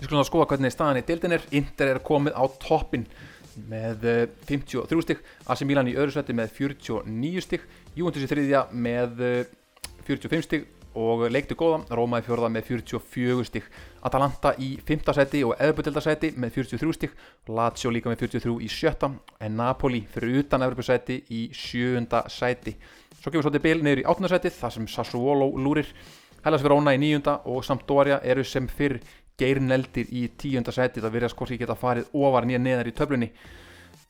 Við 0.00 0.08
skulum 0.08 0.22
þá 0.22 0.28
skoða 0.30 0.48
hvernig 0.48 0.72
staðan 0.72 0.98
í 0.98 1.04
deildin 1.04 1.36
er. 1.36 1.42
Inter 1.58 1.90
er 1.92 1.98
komið 2.00 2.32
á 2.32 2.44
toppin 2.62 3.02
með 3.68 4.06
53 4.48 4.96
eh, 4.96 5.02
stygg. 5.04 5.18
AC 5.44 5.62
Milan 5.68 5.90
í 5.90 5.96
öðru 5.98 6.14
seti 6.14 6.36
með 6.36 6.54
49 6.56 7.42
stygg. 7.44 7.66
Juventus 7.98 8.24
í 8.24 8.30
þriðja 8.30 8.62
með 8.72 9.20
45 10.06 10.38
eh, 10.38 10.46
stygg 10.46 10.68
og 10.96 11.26
leikti 11.28 11.56
góða. 11.58 11.82
Róma 11.92 12.22
í 12.22 12.24
fjörða 12.24 12.48
með 12.54 12.70
44 12.70 13.44
stygg. 13.50 13.66
Atalanta 14.08 14.54
í 14.56 14.70
5. 14.88 15.12
seti 15.18 15.42
og 15.44 15.52
Eðbjöldarsæti 15.60 16.32
með 16.40 16.56
43 16.56 16.96
stygg. 16.96 17.20
Lazio 17.52 17.92
líka 17.92 18.08
með 18.08 18.24
43 18.24 18.56
í 18.56 18.70
sjötta. 18.72 19.12
En 19.36 19.60
Napoli 19.60 20.00
fyrir 20.14 20.40
utan 20.40 20.64
Eðbjöldarsæti 20.64 21.20
í 21.28 21.44
sjönda 21.52 22.24
seti. 22.32 22.78
Svo 23.20 23.28
kemur 23.28 23.44
svolítið 23.44 23.66
bil 23.68 23.84
neyður 23.84 24.00
í 24.00 24.08
áttundarsætið 24.08 24.58
þar 24.62 24.76
sem 24.78 24.88
Sassuolo 24.88 25.52
lúrir. 25.60 25.92
Hellas 26.40 26.62
Verona 26.64 26.94
í 26.96 27.00
nýjunda 27.02 27.34
og 27.52 27.60
Sampdoria 27.66 28.16
eru 28.24 28.40
sem 28.48 28.64
fyrr 28.64 28.96
geirneldir 29.40 30.12
í 30.12 30.26
tíunda 30.38 30.72
seti 30.74 31.02
það 31.02 31.16
verðast 31.16 31.38
hvort 31.38 31.54
ég 31.54 31.64
geta 31.64 31.78
farið 31.78 32.12
ofar 32.20 32.46
nýja 32.48 32.60
neðar 32.62 32.90
í 32.90 32.94
töflunni 32.96 33.30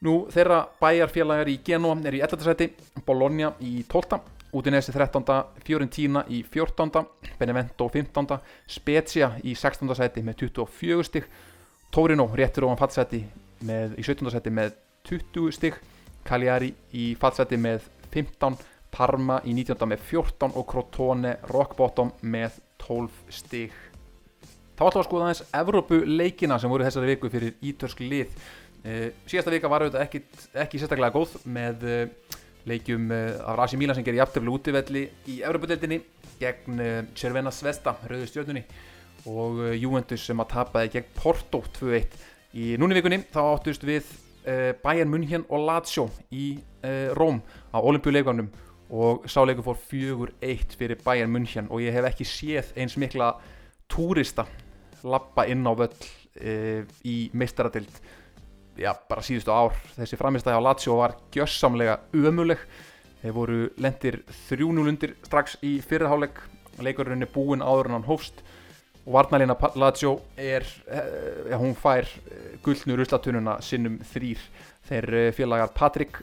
nú 0.05 0.16
þeirra 0.33 0.61
bæjarfélagar 0.81 1.49
í 1.53 1.59
Genoa 1.64 1.97
er 2.09 2.16
í 2.16 2.23
11. 2.25 2.45
seti 2.47 2.71
Bologna 3.07 3.53
í 3.61 3.81
12. 3.88 4.21
Udinese 4.57 4.90
13. 4.90 5.23
Fiorentina 5.62 6.25
í 6.27 6.40
14. 6.43 7.05
Benevento 7.38 7.87
15. 7.93 8.40
Spezia 8.66 9.31
í 9.47 9.55
16. 9.55 9.95
seti 9.95 10.25
með 10.27 10.40
24 10.47 11.07
stygg 11.07 11.29
Torino 11.95 12.27
réttur 12.35 12.66
ofan 12.66 12.81
fattseti 12.81 13.21
í 13.21 14.03
17. 14.03 14.31
seti 14.33 14.51
með 14.55 14.75
20 15.09 15.55
stygg 15.55 15.79
Cagliari 16.27 16.73
í 16.97 17.12
fattseti 17.21 17.59
með 17.61 17.87
15 18.11 18.59
Parma 18.90 19.38
í 19.47 19.55
19. 19.55 19.87
með 19.87 20.03
14 20.09 20.57
og 20.59 20.66
Crotone 20.66 21.37
Rock 21.53 21.77
Bottom 21.79 22.11
með 22.23 22.59
12 22.83 23.23
stygg 23.31 23.89
Þá 24.81 24.87
ætlum 24.87 24.97
við 24.97 25.03
að 25.03 25.09
skoða 25.11 25.25
aðeins 25.27 25.40
Evrópu 25.59 25.97
leikina 26.09 26.57
sem 26.57 26.71
voru 26.73 26.85
þessari 26.87 27.09
viku 27.11 27.29
fyrir 27.29 27.57
ítörsk 27.69 27.99
lið. 28.01 28.31
Uh, 28.81 29.11
síðasta 29.29 29.53
vika 29.53 29.69
var 29.69 29.83
auðvitað 29.85 30.05
ekki, 30.07 30.21
ekki 30.62 30.79
sérstaklega 30.81 31.12
góð 31.12 31.35
með 31.53 31.83
uh, 31.85 32.38
leikjum 32.64 33.11
uh, 33.12 33.43
af 33.45 33.59
Rasi 33.61 33.77
Mílan 33.77 33.99
sem 33.99 34.07
gerir 34.07 34.23
jafntöflu 34.23 34.55
útivelli 34.57 35.03
í 35.29 35.35
Evrópudeildinni 35.45 35.99
gegn 36.40 36.81
Cervena 37.12 37.53
Svesta, 37.53 37.93
rauðu 38.09 38.31
stjórnunni 38.31 38.62
og 39.29 39.61
Juventus 39.77 40.25
sem 40.31 40.40
að 40.40 40.49
tapaði 40.55 40.95
gegn 40.95 41.12
Porto 41.19 41.61
2-1. 41.77 42.16
Í 42.57 42.71
núni 42.81 42.97
vikunni 42.97 43.21
þá 43.29 43.40
áttust 43.51 43.85
við 43.85 44.09
Bayern 44.81 45.12
München 45.12 45.45
og 45.53 45.66
Lazio 45.66 46.07
í 46.33 46.55
Róm 47.21 47.43
á 47.69 47.85
olimpíuleikanum 47.85 48.49
og 48.88 49.29
sáleikum 49.29 49.69
fór 49.69 49.85
4-1 49.93 50.73
fyrir 50.81 51.05
Bayern 51.05 51.37
München 51.37 51.69
og 51.69 51.85
ég 51.85 51.93
hef 51.93 52.09
ekki 52.14 52.31
séð 52.33 52.73
eins 52.81 52.97
mikla 52.97 53.35
túrista 53.93 54.49
lappa 55.05 55.47
inn 55.49 55.67
á 55.67 55.73
völl 55.77 55.95
e, 56.37 56.85
í 57.07 57.31
meistaradeild 57.33 58.01
já, 58.81 58.93
bara 59.09 59.25
síðustu 59.25 59.53
ár. 59.53 59.77
Þessi 59.97 60.19
framistæði 60.21 60.61
á 60.61 60.67
Lazio 60.67 60.97
var 61.01 61.17
gjössamlega 61.35 61.99
ömuleg 62.17 62.63
þeir 63.21 63.37
voru 63.37 63.61
lendir 63.81 64.23
3-0 64.49 64.89
undir 64.89 65.17
strax 65.27 65.59
í 65.67 65.79
fyrirháleik 65.85 66.41
leikurinn 66.81 67.25
er 67.25 67.33
búinn 67.33 67.65
áður 67.65 67.91
en 67.91 67.99
hann 67.99 68.09
hófst. 68.09 68.43
Og 69.07 69.15
varnalina 69.17 69.57
Lazio 69.81 70.19
er 70.37 70.67
já, 70.69 71.57
hún 71.57 71.75
fær 71.77 72.09
gullnur 72.65 73.01
uslatununa 73.05 73.59
sinnum 73.65 73.99
þrýr 74.13 74.43
þeir 74.89 75.33
félagar 75.37 75.73
Patrik 75.75 76.21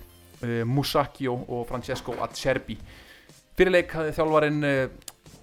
Musacchio 0.66 1.34
og 1.48 1.66
Francesco 1.70 2.14
Acerbi. 2.22 2.78
Fyrirleik 3.58 3.94
hafði 3.98 4.14
þjálfarin 4.14 4.60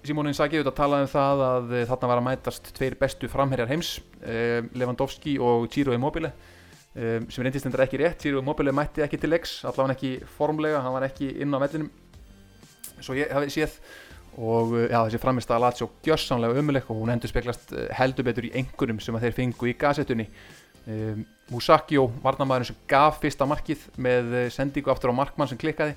Simón 0.05 0.29
Inzaghi 0.29 0.59
auðvitað 0.59 0.77
talaði 0.77 1.05
um 1.05 1.11
það 1.11 1.41
að 1.45 1.71
eh, 1.73 1.85
þarna 1.89 2.09
var 2.11 2.19
að 2.19 2.25
mætast 2.27 2.67
tveir 2.77 2.95
bestu 2.99 3.29
framherjar 3.31 3.71
heims 3.71 3.95
eh, 4.21 4.65
Lewandowski 4.77 5.35
og 5.41 5.65
Ciro 5.73 5.95
Immobile 5.95 6.29
eh, 6.29 7.23
sem 7.31 7.45
reyndist 7.45 7.65
endur 7.65 7.83
ekki 7.85 7.99
rétt. 8.01 8.19
Ciro 8.21 8.41
Immobile 8.43 8.73
mætti 8.75 9.01
ekki 9.05 9.19
til 9.21 9.33
leiks 9.33 9.57
allavega 9.65 9.95
ekki 9.95 10.11
formlega, 10.37 10.83
hann 10.83 10.93
var 10.93 11.07
ekki 11.07 11.31
inn 11.41 11.57
á 11.57 11.59
vellinum. 11.63 11.89
Svo 12.99 13.17
ég 13.17 13.33
hafi 13.33 13.49
séð 13.55 13.79
og 14.35 14.75
já, 14.83 14.99
þessi 14.99 15.23
framist 15.23 15.51
að 15.55 15.63
Lazio 15.63 15.89
gjössamlega 16.05 16.61
ömuleg 16.61 16.87
og 16.91 17.01
hún 17.01 17.13
hendur 17.13 17.31
speklast 17.31 17.71
heldur 17.95 18.27
betur 18.27 18.49
í 18.49 18.53
engunum 18.59 18.99
sem 19.01 19.15
að 19.15 19.27
þeir 19.27 19.37
fengu 19.39 19.71
í 19.71 19.75
gasettunni. 19.79 20.29
Um, 20.85 21.23
Musakio, 21.49 22.11
varnamæðurinn 22.21 22.69
sem 22.69 22.81
gaf 22.89 23.17
fyrsta 23.23 23.47
markið 23.49 23.87
með 23.97 24.35
sendingu 24.53 24.91
aftur 24.93 25.09
á 25.09 25.17
markmann 25.17 25.49
sem 25.49 25.57
klikkaði 25.57 25.95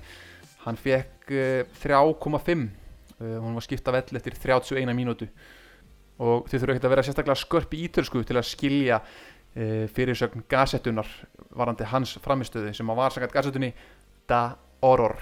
hann 0.64 0.78
fekk 0.80 1.32
uh, 1.34 1.80
3,5 1.82 2.62
uh, 2.62 2.68
hún 3.18 3.56
var 3.56 3.64
skipta 3.64 3.94
vell 3.94 4.18
eftir 4.20 4.36
31 4.36 4.94
mínútu. 4.96 5.28
Og 6.18 6.48
þið 6.50 6.62
þurfum 6.62 6.76
ekki 6.76 6.86
að 6.86 6.92
vera 6.94 7.04
sérstaklega 7.06 7.38
skörp 7.38 7.74
í 7.74 7.82
ítölsku 7.86 8.22
til 8.26 8.38
að 8.38 8.48
skilja 8.48 9.00
uh, 9.02 9.84
fyrirsögn 9.94 10.44
gasettunar 10.50 11.10
varandi 11.54 11.86
hans 11.86 12.16
framistöðu 12.22 12.72
sem 12.74 12.94
var 12.98 13.14
sakat 13.14 13.34
gasettunni 13.34 13.70
da 14.30 14.42
horror. 14.82 15.18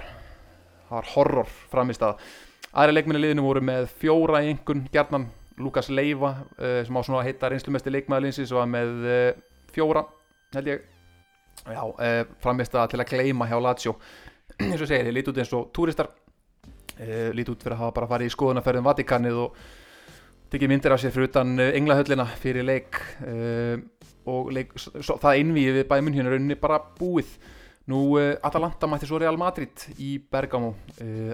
Það 0.87 0.97
var 0.97 1.11
horror 1.15 1.57
framistöða 1.73 2.17
aðri 2.77 2.99
leikminni 2.99 3.23
liðinu 3.23 3.45
voru 3.45 3.63
með 3.65 3.87
fjóra 4.01 4.43
engun 4.45 4.85
gerðnan 4.93 5.31
Lukas 5.61 5.89
Leiva 5.89 6.35
uh, 6.61 6.83
sem 6.85 6.97
á 6.97 7.01
svona 7.01 7.23
að 7.23 7.31
heita 7.31 7.51
reynslumesti 7.53 7.93
leikmaðurlinsins 7.93 8.53
og 8.53 8.61
var 8.61 8.71
með 8.73 8.93
fjóra 9.73 10.05
held 10.57 10.71
ég. 10.73 10.85
Já, 11.67 11.83
framist 12.41 12.75
að 12.77 12.93
til 12.93 13.01
að 13.01 13.11
gleyma 13.11 13.49
hjá 13.49 13.57
Lazio. 13.61 13.95
Eins 14.61 14.81
og 14.81 14.89
segir, 14.89 15.09
ég 15.09 15.15
lít 15.17 15.29
út 15.33 15.39
eins 15.41 15.53
og 15.57 15.71
túristar 15.75 16.11
uh, 17.01 17.33
lít 17.37 17.51
út 17.53 17.63
fyrir 17.63 17.77
að 17.77 17.83
hafa 17.85 17.97
bara 17.99 18.09
farið 18.11 18.31
í 18.31 18.35
skoðunarferðum 18.35 18.87
Vatikanið 18.87 19.43
og 19.43 19.59
tekið 20.53 20.73
myndir 20.73 20.95
af 20.95 21.03
sér 21.03 21.15
fyrir 21.15 21.31
utan 21.31 21.55
uh, 21.59 21.69
englahöllina 21.77 22.27
fyrir 22.41 22.67
leik. 22.67 23.01
Uh, 23.23 23.83
og 24.27 24.51
leik, 24.55 24.73
svo, 24.83 25.19
það 25.23 25.43
innvíði 25.43 25.77
við 25.79 25.89
bæði 25.91 26.05
munn 26.07 26.19
hérna 26.19 26.35
rauninni 26.35 26.59
bara 26.59 26.81
búið. 26.99 27.37
Nú 27.87 28.17
Atalanta 28.43 28.89
mætti 28.91 29.07
svo 29.07 29.21
Real 29.23 29.37
Madrid 29.39 29.85
í 30.03 30.17
Bergamo 30.19 30.73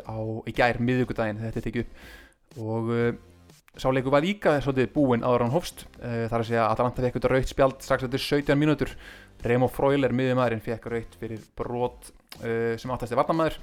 á 0.04 0.20
í 0.44 0.52
gær 0.52 0.76
miðugudaginn 0.84 1.38
þetta 1.40 1.62
er 1.62 1.64
tekið 1.64 1.86
upp. 1.86 2.02
Og 2.60 2.90
sáleiku 3.80 4.12
var 4.12 4.20
líka 4.20 4.58
svolítið 4.60 4.90
búinn 4.92 5.24
áður 5.24 5.46
hann 5.46 5.54
hófst. 5.54 5.86
Þar 5.96 6.36
að 6.42 6.44
segja 6.50 6.66
Atalanta 6.66 7.00
fekk 7.06 7.16
auðvitað 7.16 7.32
raukt 7.32 7.54
spjald 7.54 7.78
strax 7.80 8.04
eftir 8.04 8.24
17 8.26 8.60
mínútur. 8.60 8.92
Remo 9.48 9.70
Freuler 9.72 10.12
miðjumæðurinn 10.12 10.66
fekk 10.68 10.90
raukt 10.92 11.16
fyrir 11.22 11.40
brot 11.56 12.12
sem 12.36 12.92
áttast 12.92 13.16
er 13.16 13.22
varnamæður 13.22 13.56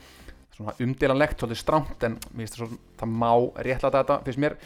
svona 0.59 0.75
umdelanlegt, 0.83 1.39
svolítið 1.39 1.61
stramt 1.61 2.03
en 2.03 2.17
svo, 2.51 2.67
það 2.99 3.13
má 3.21 3.31
réttlæta 3.63 4.01
þetta 4.01 4.17
finnst 4.25 4.41
mér. 4.43 4.57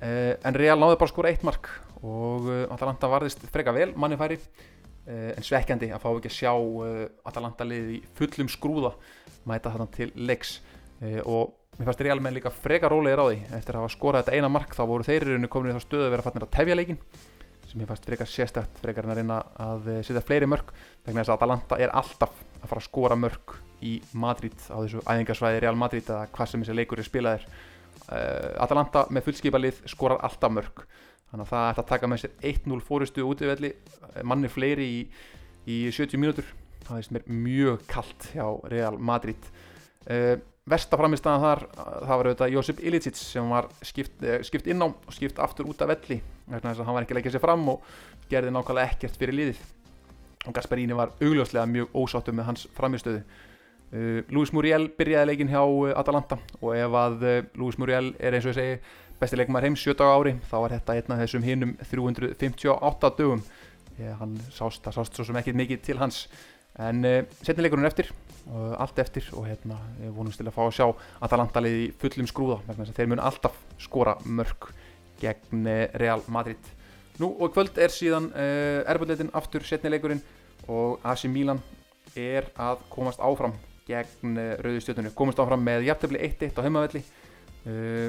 Uh, 0.00 0.34
en 0.46 0.56
Real 0.56 0.78
náði 0.80 0.98
bara 1.00 1.08
að 1.08 1.12
skora 1.12 1.30
eitt 1.32 1.44
mark 1.44 1.68
og 2.00 2.48
uh, 2.48 2.60
Atalanta 2.72 3.08
varðist 3.10 3.42
freka 3.52 3.72
vel 3.76 3.90
manni 3.96 4.18
færi. 4.20 4.38
Uh, 5.08 5.32
en 5.34 5.44
svekkjandi 5.44 5.90
að 5.94 6.02
fá 6.02 6.10
ekki 6.12 6.30
að 6.30 6.36
sjá 6.36 6.52
Atalanta 7.28 7.66
liðið 7.66 7.96
í 7.96 8.02
fullum 8.18 8.52
skrúða 8.52 8.92
mæta 9.48 9.72
þarna 9.72 9.88
til 9.94 10.10
leiks. 10.20 10.58
Og 11.00 11.54
mér 11.78 11.88
fannst 11.88 12.02
Real 12.04 12.20
menn 12.20 12.36
líka 12.36 12.52
freka 12.52 12.90
rólegir 12.92 13.22
á 13.24 13.26
því. 13.30 13.38
Eftir 13.56 13.76
að 13.76 13.84
hafa 13.86 13.94
skorað 13.96 14.24
þetta 14.26 14.36
eina 14.36 14.52
mark 14.52 14.76
þá 14.76 14.82
voru 14.84 15.06
þeir 15.06 15.24
í 15.24 15.30
rauninu 15.30 15.52
komin 15.52 15.72
í 15.72 15.76
þá 15.78 15.86
stöðu 15.86 16.06
að 16.06 16.12
vera 16.14 16.24
fannir 16.26 16.44
að 16.44 16.52
tefja 16.58 16.76
leikin 16.76 17.00
sem 17.70 17.82
ég 17.82 17.88
fannst 17.88 18.06
frekar 18.06 18.28
sérstætt 18.28 18.80
frekar 18.82 19.06
en 19.06 19.12
að 19.14 19.20
reyna 19.20 19.40
að 19.62 19.90
eh, 19.92 19.98
setja 20.06 20.22
fleiri 20.24 20.48
mörg 20.50 20.72
vegna 21.06 21.22
þess 21.22 21.30
að 21.30 21.36
Atalanta 21.36 21.78
er 21.78 21.92
alltaf 21.94 22.32
að 22.60 22.66
fara 22.66 22.82
að 22.82 22.86
skora 22.88 23.18
mörg 23.18 23.54
í 23.86 23.92
Madrid 24.12 24.56
á 24.68 24.76
þessu 24.82 25.02
æðingarsvæði 25.06 25.60
Real 25.64 25.78
Madrid 25.78 26.08
eða 26.10 26.26
hvað 26.34 26.50
sem 26.50 26.64
þessi 26.64 26.76
leikur 26.76 27.00
er 27.00 27.08
spilaðir 27.08 27.46
uh, 27.48 28.64
Atalanta 28.66 29.06
með 29.08 29.28
fullskipalið 29.28 29.80
skorar 29.88 30.20
alltaf 30.26 30.52
mörg 30.52 30.82
þannig 31.30 31.46
að 31.46 31.52
það 31.52 31.68
ætti 31.70 31.84
að 31.84 31.90
taka 31.94 32.10
með 32.10 32.22
sér 32.24 32.34
1-0 32.50 32.80
fórustu 32.84 33.24
útivelli 33.24 33.72
manni 34.26 34.50
fleiri 34.50 34.88
í, 34.90 35.00
í 35.70 35.76
70 35.94 36.18
mínútur. 36.18 36.48
Það 36.88 37.12
mér 37.14 37.28
mjög 37.30 37.84
kallt 37.86 38.26
hjá 38.34 38.46
Real 38.72 38.98
Madrid. 38.98 39.46
Versta 40.70 40.98
framistæðan 41.00 41.42
þar 41.42 41.62
það 41.74 42.10
var 42.10 42.28
auðvitað 42.28 42.52
Josip 42.54 42.82
Ilicic 42.84 43.16
sem 43.18 43.48
var 43.50 43.66
skipt, 43.82 44.22
eh, 44.22 44.42
skipt 44.46 44.68
inn 44.70 44.82
á 44.84 44.86
og 44.92 45.14
skipt 45.14 45.40
aftur 45.42 45.66
út 45.66 45.80
af 45.82 45.88
velli 45.88 46.20
vegna 46.50 46.72
þess 46.72 46.82
að 46.82 46.88
hann 46.88 46.96
var 46.98 47.06
ekki 47.06 47.14
að 47.14 47.20
leggja 47.20 47.34
sér 47.36 47.44
fram 47.44 47.68
og 47.72 47.92
gerði 48.30 48.54
nákvæmlega 48.54 48.94
ekkert 48.94 49.20
fyrir 49.20 49.38
liðið. 49.38 49.62
Og 50.48 50.56
Gasperini 50.56 50.96
var 50.96 51.14
augljóslega 51.20 51.68
mjög 51.68 51.96
ósáttu 52.00 52.32
með 52.32 52.48
hans 52.48 52.66
framistöðu 52.76 53.20
uh, 53.20 54.22
Luis 54.30 54.52
Muriel 54.56 54.88
byrjaði 54.96 55.30
leikin 55.30 55.52
hjá 55.52 55.62
uh, 55.62 55.92
Atalanta. 55.98 56.38
Og 56.60 56.74
ef 56.76 56.96
að 57.02 57.26
uh, 57.26 57.38
Luis 57.60 57.78
Muriel 57.80 58.14
er 58.18 58.36
eins 58.36 58.46
og 58.46 58.54
ég 58.54 58.60
segi 58.60 58.78
besti 59.20 59.36
leikmar 59.36 59.66
heims 59.66 59.82
7 59.84 59.98
daga 59.98 60.16
ári 60.16 60.36
þá 60.48 60.56
var 60.62 60.76
þetta 60.78 60.96
einn 60.96 61.14
af 61.14 61.20
þessum 61.24 61.44
hinnum 61.44 61.76
358 61.90 63.12
dögum. 63.18 63.44
Ég, 64.00 64.16
hann 64.16 64.38
sást, 64.48 64.80
það 64.86 64.96
sást 64.96 65.18
svo 65.18 65.28
sem 65.28 65.38
ekki 65.40 65.56
mikið 65.56 65.84
til 65.90 66.00
hans. 66.00 66.24
En 66.80 67.04
uh, 67.04 67.22
setni 67.42 67.66
leikurinn 67.66 67.84
er 67.84 67.92
eftir 67.92 68.12
og 68.50 68.72
allt 68.80 68.98
eftir 68.98 69.26
og 69.36 69.44
hérna 69.46 69.76
vonumst 70.16 70.40
til 70.40 70.48
að 70.48 70.54
fá 70.56 70.62
að 70.64 70.72
sjá 70.78 70.86
Atalanta 71.26 71.60
liði 71.62 71.90
fullum 72.00 72.26
skrúða 72.26 72.56
þeir 72.96 73.10
mun 73.12 73.20
alltaf 73.22 73.58
skora 73.78 74.14
mörg 74.24 74.70
gegn 75.20 75.66
uh, 75.66 75.86
Real 76.00 76.22
Madrid. 76.28 76.70
Nú 77.20 77.34
og 77.36 77.52
kvöld 77.54 77.78
er 77.78 77.92
síðan 77.92 78.30
uh, 78.32 78.80
erbjörleitin 78.88 79.32
aftur 79.36 79.66
setni 79.66 79.92
leikurinn 79.92 80.22
og 80.68 81.00
AC 81.04 81.26
Milan 81.28 81.60
er 82.16 82.48
að 82.58 82.84
komast 82.92 83.20
áfram 83.22 83.54
gegn 83.88 84.38
uh, 84.38 84.54
rauðu 84.64 84.84
stjórnunu 84.84 85.14
komast 85.16 85.40
áfram 85.42 85.64
með 85.64 85.88
jafntöfli 85.88 86.22
1-1 86.30 86.56
á 86.56 86.64
heimavelli 86.64 87.02
uh, 87.68 88.08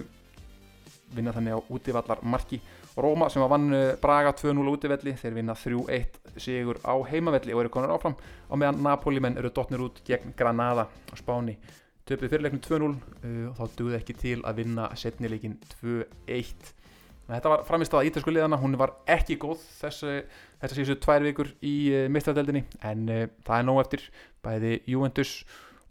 vinna 1.12 1.34
þannig 1.36 1.58
á 1.58 1.60
útivallar 1.74 2.24
marki 2.24 2.62
Róma 2.96 3.30
sem 3.32 3.40
var 3.40 3.54
vann 3.54 3.72
Braga 4.02 4.34
2-0 4.36 4.68
á 4.68 4.72
útivelli 4.72 5.14
þeir 5.16 5.36
vinna 5.38 5.54
3-1 5.56 6.40
sigur 6.40 6.80
á 6.84 6.96
heimavelli 7.08 7.54
og 7.56 7.64
eru 7.64 7.72
konar 7.72 7.94
áfram. 7.96 8.18
Á 8.52 8.54
meðan 8.60 8.82
Napoli 8.84 9.22
menn 9.24 9.38
eru 9.40 9.52
dotnir 9.54 9.84
út 9.84 10.02
gegn 10.08 10.34
Granada 10.36 10.88
á 10.88 11.14
Spáni. 11.16 11.56
Töpuð 12.04 12.34
fyrirleiknum 12.34 12.62
2-0 12.66 12.92
uh, 12.92 13.48
og 13.52 13.56
þá 13.56 13.78
duði 13.80 13.98
ekki 14.00 14.18
til 14.20 14.38
að 14.44 14.64
vinna 14.64 14.90
setnileikin 14.98 15.56
2-1 15.80 16.72
Þetta 17.30 17.52
var 17.54 17.66
framist 17.68 17.94
að 17.96 18.08
ítalsku 18.10 18.34
liðana, 18.34 18.60
hún 18.60 18.76
var 18.80 18.96
ekki 19.10 19.38
góð 19.40 19.62
þessi, 19.80 20.22
þessi 20.62 20.78
síðustu 20.78 20.98
tvær 21.06 21.26
vikur 21.28 21.52
í 21.64 21.76
uh, 21.94 22.08
mistradeldinni 22.12 22.66
en 22.88 23.06
uh, 23.08 23.26
það 23.48 23.58
er 23.58 23.68
nóg 23.68 23.82
eftir. 23.84 24.08
Bæði 24.42 24.80
Juventus 24.90 25.36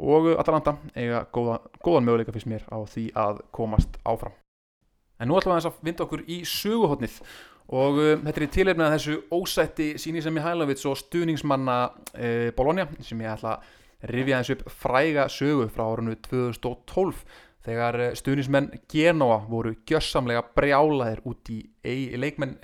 og 0.01 0.27
Atalanta 0.41 0.75
eiga 0.99 1.23
góða, 1.33 1.61
góðan 1.85 2.09
möguleika 2.09 2.35
fyrst 2.35 2.51
mér 2.51 2.67
á 2.69 2.79
því 2.83 3.07
að 3.21 3.43
komast 3.57 4.01
áfram. 4.03 4.35
En 5.21 5.31
nú 5.31 5.37
ætlum 5.39 5.57
við 5.57 5.69
að 5.71 5.83
vinda 5.87 6.07
okkur 6.07 6.25
í 6.27 6.41
söguhotnið 6.49 7.21
og 7.71 8.01
uh, 8.01 8.15
þetta 8.25 8.37
er 8.37 8.47
í 8.47 8.55
tilefni 8.57 8.87
að 8.87 8.97
þessu 8.97 9.19
ósætti 9.31 9.91
síni 10.03 10.25
sem 10.25 10.41
ég 10.41 10.49
hægla 10.49 10.69
við 10.69 10.83
svo 10.83 10.97
stuðningsmanna 10.99 11.83
Bologna 12.57 12.89
sem 13.07 13.21
ég 13.23 13.37
ætla 13.37 13.57
að 13.57 13.77
rifja 14.11 14.41
eins 14.41 14.51
upp 14.55 14.65
fræga 14.73 15.29
sögu 15.29 15.69
frá 15.73 15.85
árunnu 15.85 16.17
2012 16.25 17.25
þegar 17.67 17.99
uh, 18.01 18.13
stuðningsmenn 18.19 18.71
Genoa 18.91 19.43
voru 19.51 19.75
gjössamlega 19.89 20.45
brjálaðir 20.57 21.21
út 21.29 21.53
í, 21.53 21.61
leikmenn 22.17 22.57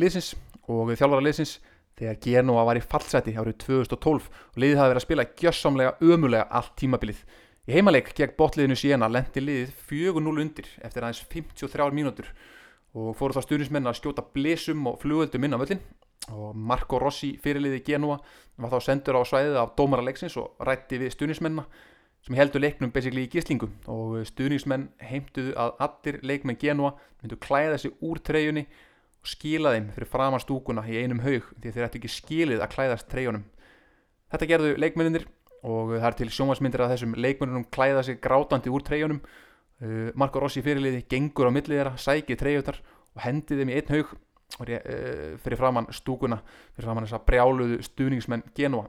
liðsins 0.00 0.34
og 0.66 0.92
þjálfara 0.92 1.24
liðsins 1.24 1.56
þegar 1.96 2.20
Genoa 2.26 2.66
var 2.68 2.80
í 2.80 2.84
fallseti 2.84 3.36
árið 3.36 3.58
2012 3.64 4.28
og 4.28 4.60
liðið 4.60 4.80
hafi 4.82 4.92
verið 4.92 5.00
að 5.02 5.06
spila 5.06 5.28
gjössamlega 5.40 5.96
ömulega 6.04 6.48
allt 6.58 6.74
tímabilið. 6.80 7.22
Í 7.66 7.74
heimaleik 7.74 8.12
gegn 8.14 8.36
botliðinu 8.38 8.76
Siena 8.78 9.08
lendi 9.10 9.42
liðið 9.42 9.72
4-0 9.88 10.42
undir 10.44 10.68
eftir 10.84 11.02
aðeins 11.06 11.24
53 11.32 11.88
mínútur 11.96 12.28
og 12.96 13.16
fóru 13.18 13.36
þá 13.36 13.44
stuðnismenn 13.44 13.88
að 13.90 13.98
skjóta 13.98 14.24
blesum 14.34 14.86
og 14.88 15.00
flugöldum 15.02 15.44
inn 15.44 15.56
á 15.56 15.60
völlin 15.60 15.82
og 16.32 16.56
Marco 16.56 16.98
Rossi 17.00 17.34
fyrirliði 17.42 17.82
Genua 17.86 18.16
var 18.56 18.72
þá 18.72 18.86
sendur 18.86 19.18
á 19.20 19.22
svæðið 19.28 19.58
af 19.60 19.74
dómara 19.78 20.04
leiksins 20.06 20.36
og 20.40 20.56
rætti 20.64 21.00
við 21.02 21.12
stuðnismenna 21.14 21.66
sem 22.26 22.34
heldur 22.34 22.62
leiknum 22.62 22.90
basically 22.90 23.22
í 23.22 23.30
gíslingu 23.30 23.68
og 23.90 24.18
stuðnismenn 24.26 24.88
heimtuðu 24.98 25.52
að 25.62 25.76
allir 25.86 26.18
leikmenn 26.26 26.58
Genua 26.58 26.96
myndu 27.20 27.38
klæða 27.38 27.78
sig 27.78 27.94
úr 28.02 28.18
treyjunni 28.18 28.64
og 28.66 29.30
skila 29.30 29.76
þeim 29.76 29.92
fyrir 29.94 30.10
framar 30.10 30.42
stúkuna 30.42 30.82
í 30.90 30.98
einum 30.98 31.22
haug 31.22 31.46
því 31.54 31.72
þeir 31.76 31.86
ættu 31.86 32.00
ekki 32.00 32.10
skilið 32.10 32.64
að 32.64 32.72
klæðast 32.74 33.06
treyjunum. 33.12 33.44
Þetta 34.34 34.48
gerðu 34.50 34.72
leikmenninir 34.82 35.28
og 35.66 35.94
það 35.94 36.08
er 36.08 36.16
til 36.18 36.28
sjónvarsmyndir 36.34 36.82
að 36.82 36.94
þessum 36.96 37.14
leikmennunum 37.14 37.68
klæða 37.74 38.02
sig 38.08 38.18
grátandi 38.22 38.72
úr 38.74 38.82
treyjunum. 38.86 39.20
Uh, 39.76 40.10
Marco 40.18 40.42
Rossi 40.42 40.64
fyrirliði 40.64 41.04
gengur 41.10 41.46
á 41.46 41.54
millið 41.54 41.78
þeirra, 41.78 41.94
sækið 42.00 42.40
treyjutar 42.40 42.80
og 43.14 43.22
hendið 43.22 43.62
þeim 43.62 43.70
í 43.70 43.78
einn 43.78 43.92
haug 43.94 44.16
fyrir 44.56 45.58
framann 45.58 45.88
stúkuna 45.92 46.38
fyrir 46.72 46.86
framann 46.86 47.04
þess 47.04 47.16
að 47.18 47.24
brjáluðu 47.28 47.78
stuðningsmenn 47.84 48.44
Genoa. 48.56 48.86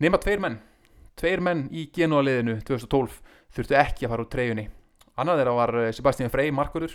Nema 0.00 0.20
tveir 0.22 0.40
menn 0.40 0.60
tveir 1.20 1.44
menn 1.44 1.66
í 1.70 1.86
Genoa 1.94 2.24
liðinu 2.26 2.58
2012 2.66 3.20
þurftu 3.56 3.78
ekki 3.78 4.06
að 4.06 4.14
fara 4.14 4.26
úr 4.26 4.32
treyjunni 4.32 4.66
annar 5.20 5.40
þeirra 5.40 5.56
var 5.58 5.74
uh, 5.76 5.88
Sebastian 5.94 6.32
Frey 6.32 6.52
Markurur 6.54 6.92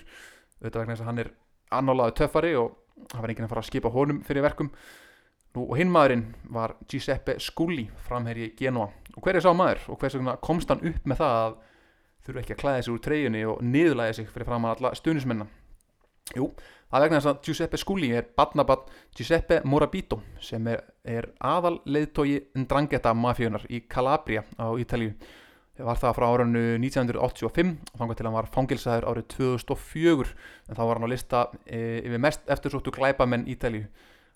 auðvitað 0.59 0.81
vegna 0.81 0.95
þess 0.95 1.05
að 1.05 1.11
hann 1.11 1.23
er 1.23 1.33
annálaðu 1.75 2.17
töffari 2.21 2.53
og 2.57 2.75
það 3.11 3.19
var 3.21 3.33
enginn 3.33 3.47
að 3.47 3.53
fara 3.53 3.65
að 3.65 3.69
skipa 3.69 3.93
honum 3.93 4.21
fyrir 4.25 4.45
verkum 4.45 4.71
Nú, 5.55 5.63
og 5.69 5.77
hinn 5.79 5.91
maðurinn 5.91 6.25
var 6.51 6.75
Giuseppe 6.91 7.38
Scully, 7.39 7.85
framherji 8.03 8.49
Genoa. 8.59 8.89
Og 9.15 9.23
hver 9.23 9.38
er 9.39 9.45
sá 9.45 9.53
maður? 9.55 9.85
Og 9.93 9.99
hvers 10.01 10.17
vegna 10.17 10.35
komst 10.43 10.71
hann 10.71 10.83
upp 10.83 11.05
með 11.07 11.21
það 11.21 11.35
að 11.43 11.53
þurfu 12.25 12.41
ekki 12.41 12.55
að 12.55 12.59
klæða 12.59 12.81
sig 12.81 12.91
úr 12.91 13.03
treyjunni 13.05 13.43
og 13.47 13.61
niðurlæða 13.63 14.17
sig 14.17 14.27
fyrir 14.33 14.49
fram 14.49 14.67
að 14.67 14.75
alla 14.75 14.91
stuðnismennar? 14.99 15.53
Jú, 16.35 16.49
það 16.91 17.06
vegna 17.06 17.19
þess 17.19 17.32
að 17.32 17.39
Giuseppe 17.48 17.80
Scully 17.82 18.12
er 18.15 18.28
badnabadd 18.38 18.91
Giuseppe 19.15 19.62
Morabito 19.65 20.19
sem 20.43 20.67
er, 20.71 20.84
er 21.04 21.32
aðal 21.39 21.80
leiðtói 21.89 22.38
Ndrangheta 22.62 23.13
mafíunar 23.17 23.65
í 23.69 23.82
Calabria 23.89 24.45
á 24.60 24.69
Ítalíu. 24.80 25.15
Það 25.76 25.88
var 25.89 26.00
það 26.00 26.13
frá 26.15 26.26
árunnu 26.30 26.60
1985 26.80 27.71
og 27.91 27.98
þannig 28.00 28.19
til 28.19 28.28
hann 28.30 28.38
var 28.38 28.52
fangilsaður 28.54 29.08
árið 29.12 29.26
2004 29.34 30.30
en 30.69 30.78
þá 30.78 30.84
var 30.86 31.00
hann 31.00 31.08
á 31.10 31.12
lista 31.12 31.41
e, 31.67 31.80
yfir 32.00 32.21
mest 32.24 32.45
eftirsóttu 32.48 32.93
glæpamenn 32.95 33.50
Ítalíu. 33.52 33.89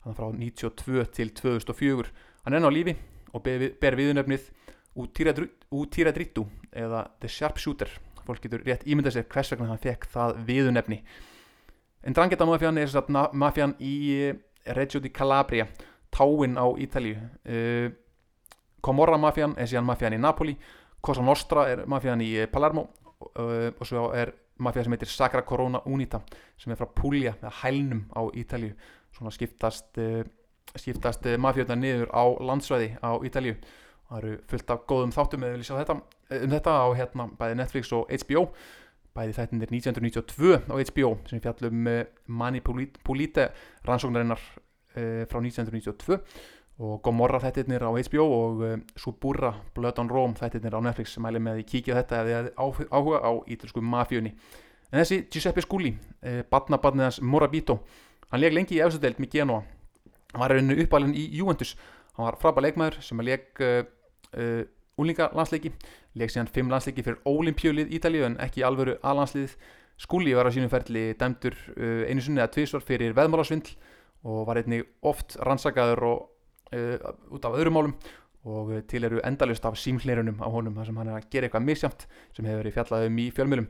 Hann 0.04 0.18
frá 0.18 0.28
92 0.34 1.08
til 1.16 1.32
2004 1.40 2.12
hann 2.44 2.58
er 2.58 2.60
enn 2.60 2.68
á 2.68 2.74
lífi 2.76 2.98
og 3.32 3.46
ber 3.46 4.00
viðunöfnið 4.00 4.52
Útýradrittu 5.00 6.44
eða 6.76 7.06
The 7.22 7.30
Sharpshooter. 7.32 7.92
Fólk 8.26 8.44
getur 8.44 8.66
rétt 8.66 8.84
ímynda 8.90 9.14
sér 9.14 9.30
hvers 9.32 9.54
vegna 9.54 9.70
hann 9.70 9.80
fekk 9.82 10.10
það 10.12 10.42
viðunöfni 10.50 11.00
en 12.04 12.16
Drangheta 12.16 12.46
mafjan 12.46 12.78
er 12.78 12.90
mafjan 13.34 13.76
í 13.80 13.94
eh, 14.16 14.36
Reggio 14.76 15.02
di 15.02 15.10
Calabria 15.10 15.68
Táin 16.10 16.58
á 16.58 16.66
Ítalíu. 16.78 17.18
Uh, 17.46 17.92
Comorra 18.82 19.18
mafjan 19.18 19.54
er 19.58 19.68
síðan 19.70 19.86
mafjan 19.86 20.16
í 20.16 20.20
Napoli 20.20 20.56
Cosa 21.02 21.22
Nostra 21.22 21.68
er 21.70 21.84
mafjan 21.88 22.22
í 22.22 22.32
eh, 22.40 22.48
Palermo 22.48 22.88
og 23.20 23.84
svo 23.84 24.10
er 24.16 24.32
mafja 24.64 24.86
sem 24.86 24.94
heitir 24.96 25.10
Sacra 25.12 25.42
Corona 25.44 25.82
Unita 25.86 26.22
sem 26.58 26.72
er 26.72 26.80
frá 26.80 26.88
Puglia 26.96 27.34
eða 27.42 27.52
Hælnum 27.62 28.06
á 28.16 28.22
Ítalju 28.32 28.72
svona 29.12 29.32
skiptast 29.36 30.00
skiptast 30.80 31.28
mafjöfna 31.40 31.76
niður 31.76 32.08
á 32.16 32.24
landsvæði 32.40 32.94
á 33.04 33.12
Ítalju 33.28 33.58
það 34.10 34.18
eru 34.22 34.36
fullt 34.50 34.74
af 34.74 34.86
góðum 34.90 35.14
þáttum 35.14 35.44
eða 35.44 35.56
vil 35.58 35.64
ég 35.64 35.68
sjá 35.68 35.78
þetta 35.82 35.98
um 36.40 36.54
þetta 36.54 36.76
á 36.80 36.88
hérna 36.98 37.28
bæði 37.40 37.58
Netflix 37.60 37.92
og 37.94 38.10
HBO 38.10 38.46
bæði 39.20 39.36
þættinir 39.36 39.74
1992 39.74 40.56
á 40.72 40.76
HBO 40.80 41.12
sem 41.28 41.44
fjallum 41.44 41.90
uh, 41.92 42.00
Mani 42.32 42.62
Pulite 42.64 43.50
rannsóknarinnar 43.88 44.40
uh, 44.40 45.26
frá 45.30 45.42
1992 45.42 46.20
og 46.80 47.02
Gomorra 47.04 47.42
þættirnir 47.44 47.84
á 47.84 47.92
HBO 47.92 48.28
og 48.38 48.64
uh, 48.64 48.76
Suburra 49.00 49.52
Blood 49.76 50.00
on 50.00 50.12
Rome 50.12 50.40
þættirnir 50.40 50.78
á 50.78 50.80
Netflix 50.88 51.16
sem 51.16 51.26
mæli 51.26 51.42
með 51.44 51.60
að 51.60 51.70
kíkja 51.74 52.00
þetta 52.00 52.22
hefði 52.24 52.54
áhuga 52.96 53.20
á 53.20 53.32
ítalsku 53.52 53.84
mafjunni 53.84 54.34
en 54.90 55.02
þessi 55.02 55.26
Giuseppe 55.28 55.66
Sculli 55.66 55.94
uh, 55.96 56.42
badnabadnið 56.52 57.10
hans 57.10 57.22
Morabito 57.22 57.82
hann 58.30 58.44
leik 58.44 58.56
lengi 58.56 58.78
í 58.78 58.84
efsudeld 58.86 59.20
með 59.20 59.36
Genoa. 59.36 59.64
Hann 60.30 60.44
var 60.44 60.54
rauninu 60.54 60.76
uppalinn 60.84 61.16
í 61.18 61.24
Juventus. 61.34 61.72
Hann 62.14 62.28
var 62.28 62.36
frábæð 62.38 62.68
leikmaður 62.68 63.00
sem 63.02 63.22
að 63.22 63.32
leik 63.32 63.62
úlinga 65.00 65.30
landsleiki 65.38 65.74
leik 66.20 66.34
síðan 66.34 66.52
fimm 66.54 66.72
landsleiki 66.72 67.06
fyrir 67.06 67.22
Ólimpjölið 67.28 67.94
Ítalíu 67.98 68.26
en 68.28 68.40
ekki 68.44 68.66
alvöru 68.68 68.98
aðlandsliðið 69.00 69.56
Skulli 70.00 70.32
var 70.32 70.48
á 70.48 70.52
sínum 70.56 70.72
ferli 70.72 71.12
dæmdur 71.20 71.56
uh, 71.76 72.08
einu 72.08 72.24
sunni 72.24 72.40
eða 72.40 72.54
tvísvar 72.54 72.84
fyrir 72.88 73.16
veðmálasvindl 73.18 73.74
og 74.30 74.46
var 74.48 74.62
einnig 74.62 74.86
oft 75.04 75.36
rannsakaður 75.44 76.04
og, 76.08 76.22
uh, 76.72 76.96
út 77.36 77.48
af 77.48 77.58
öðrum 77.60 77.76
málum. 77.76 77.96
Og 78.48 78.72
uh, 78.72 78.80
til 78.88 79.04
eru 79.04 79.20
endalust 79.28 79.66
af 79.68 79.76
símhleirunum 79.80 80.40
á 80.40 80.48
honum 80.48 80.78
þar 80.80 80.88
sem 80.88 81.02
hann 81.02 81.12
er 81.12 81.20
að 81.20 81.28
gera 81.34 81.50
eitthvað 81.50 81.68
misjamt 81.68 82.08
sem 82.32 82.48
hefur 82.48 82.62
verið 82.64 82.78
fjallað 82.78 83.08
um 83.10 83.20
í 83.20 83.28
fjölmjölum 83.36 83.68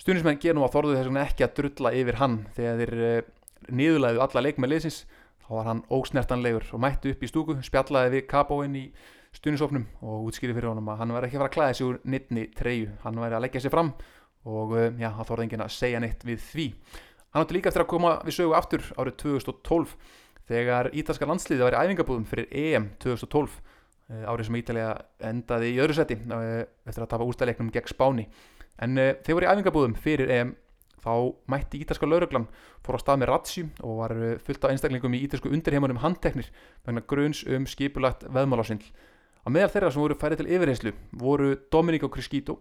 stunismenn 0.00 0.40
genum 0.40 0.64
að 0.64 0.74
þorðu 0.78 0.96
þess 0.96 1.10
vegna 1.10 1.26
ekki 1.26 1.44
að 1.44 1.54
drulla 1.60 1.94
yfir 2.00 2.20
hann. 2.22 2.38
Þegar 2.56 2.80
þeir 2.80 2.96
uh, 3.10 3.30
niðurlæðu 3.68 4.24
alla 4.24 4.44
leik 4.46 4.62
með 4.62 4.72
liðsins 4.72 5.02
þá 5.44 5.52
var 5.58 5.68
hann 5.68 5.84
ósnertanlegur 5.92 6.72
og 6.72 6.80
mættu 6.80 7.12
upp 7.12 7.20
í 7.20 7.28
stúku 7.28 7.58
spjallaði 7.66 8.16
við 8.16 8.28
kapóinn 8.32 8.80
í 8.80 8.86
stunisofnum 9.38 9.84
og 10.02 10.28
útskýri 10.28 10.54
fyrir 10.56 10.72
honum 10.72 10.88
að 10.90 11.02
hann 11.02 11.14
væri 11.14 11.28
ekki 11.28 11.38
að 11.38 11.42
fara 11.42 11.50
að 11.50 11.56
klæða 11.56 11.76
sig 11.78 11.86
úr 11.86 11.98
nittni 12.10 12.44
treyju, 12.58 12.88
hann 13.04 13.20
væri 13.22 13.38
að 13.38 13.44
leggja 13.46 13.62
sig 13.64 13.74
fram 13.74 13.92
og 14.48 14.74
uh, 14.74 14.86
já, 14.98 15.10
það 15.14 15.30
þorði 15.30 15.46
enginn 15.46 15.64
að 15.64 15.74
segja 15.76 16.02
neitt 16.02 16.24
við 16.26 16.44
því. 16.44 16.66
Hann 17.28 17.44
átti 17.44 17.56
líka 17.56 17.70
eftir 17.70 17.84
að 17.84 17.90
koma 17.92 18.12
við 18.24 18.38
sögu 18.38 18.54
aftur 18.58 18.86
árið 18.96 19.18
2012 19.22 19.96
þegar 20.48 20.90
ítalska 20.96 21.28
landsliði 21.28 21.66
var 21.66 21.76
í 21.76 21.82
æfingabúðum 21.82 22.28
fyrir 22.28 22.48
EM 22.56 22.92
2012 23.04 23.58
árið 24.08 24.46
sem 24.48 24.56
Ítalija 24.56 24.92
endaði 25.28 25.74
í 25.74 25.80
öðru 25.84 25.98
seti 25.98 26.16
uh, 26.16 26.62
eftir 26.88 27.04
að 27.04 27.10
tapa 27.12 27.26
úrstæðleiknum 27.28 27.68
gegn 27.74 27.90
Spáni. 27.92 28.24
En 28.80 28.96
þeir 28.96 29.36
voru 29.36 29.46
í 29.46 29.50
æfingabúðum 29.52 29.98
fyrir 30.00 30.32
EM 30.32 30.54
þá 30.98 31.12
mætti 31.50 31.82
ítalska 31.82 32.08
lauruglan 32.08 32.48
fór 32.86 32.98
á 32.98 33.02
stað 33.02 33.20
með 33.20 33.30
ratsjú 33.30 33.66
og 33.84 34.00
var 34.00 34.14
fullt 34.44 34.64
af 34.64 34.72
einstaklingum 34.72 35.14
í 35.14 35.20
ítalsku 35.26 35.52
undirheimunum 35.52 36.00
handteknir 36.02 36.48
vegna 36.86 37.04
gruns 37.06 37.44
um 37.46 37.68
skipulagt 37.70 38.24
veðmálásindl 38.26 38.88
Á 39.48 39.50
meðal 39.50 39.70
þeirra 39.72 39.88
sem 39.88 40.02
voru 40.02 40.14
færið 40.20 40.40
til 40.42 40.50
yfirheyslu 40.52 40.90
voru 41.16 41.54
Domenico 41.72 42.10
Criscito, 42.12 42.58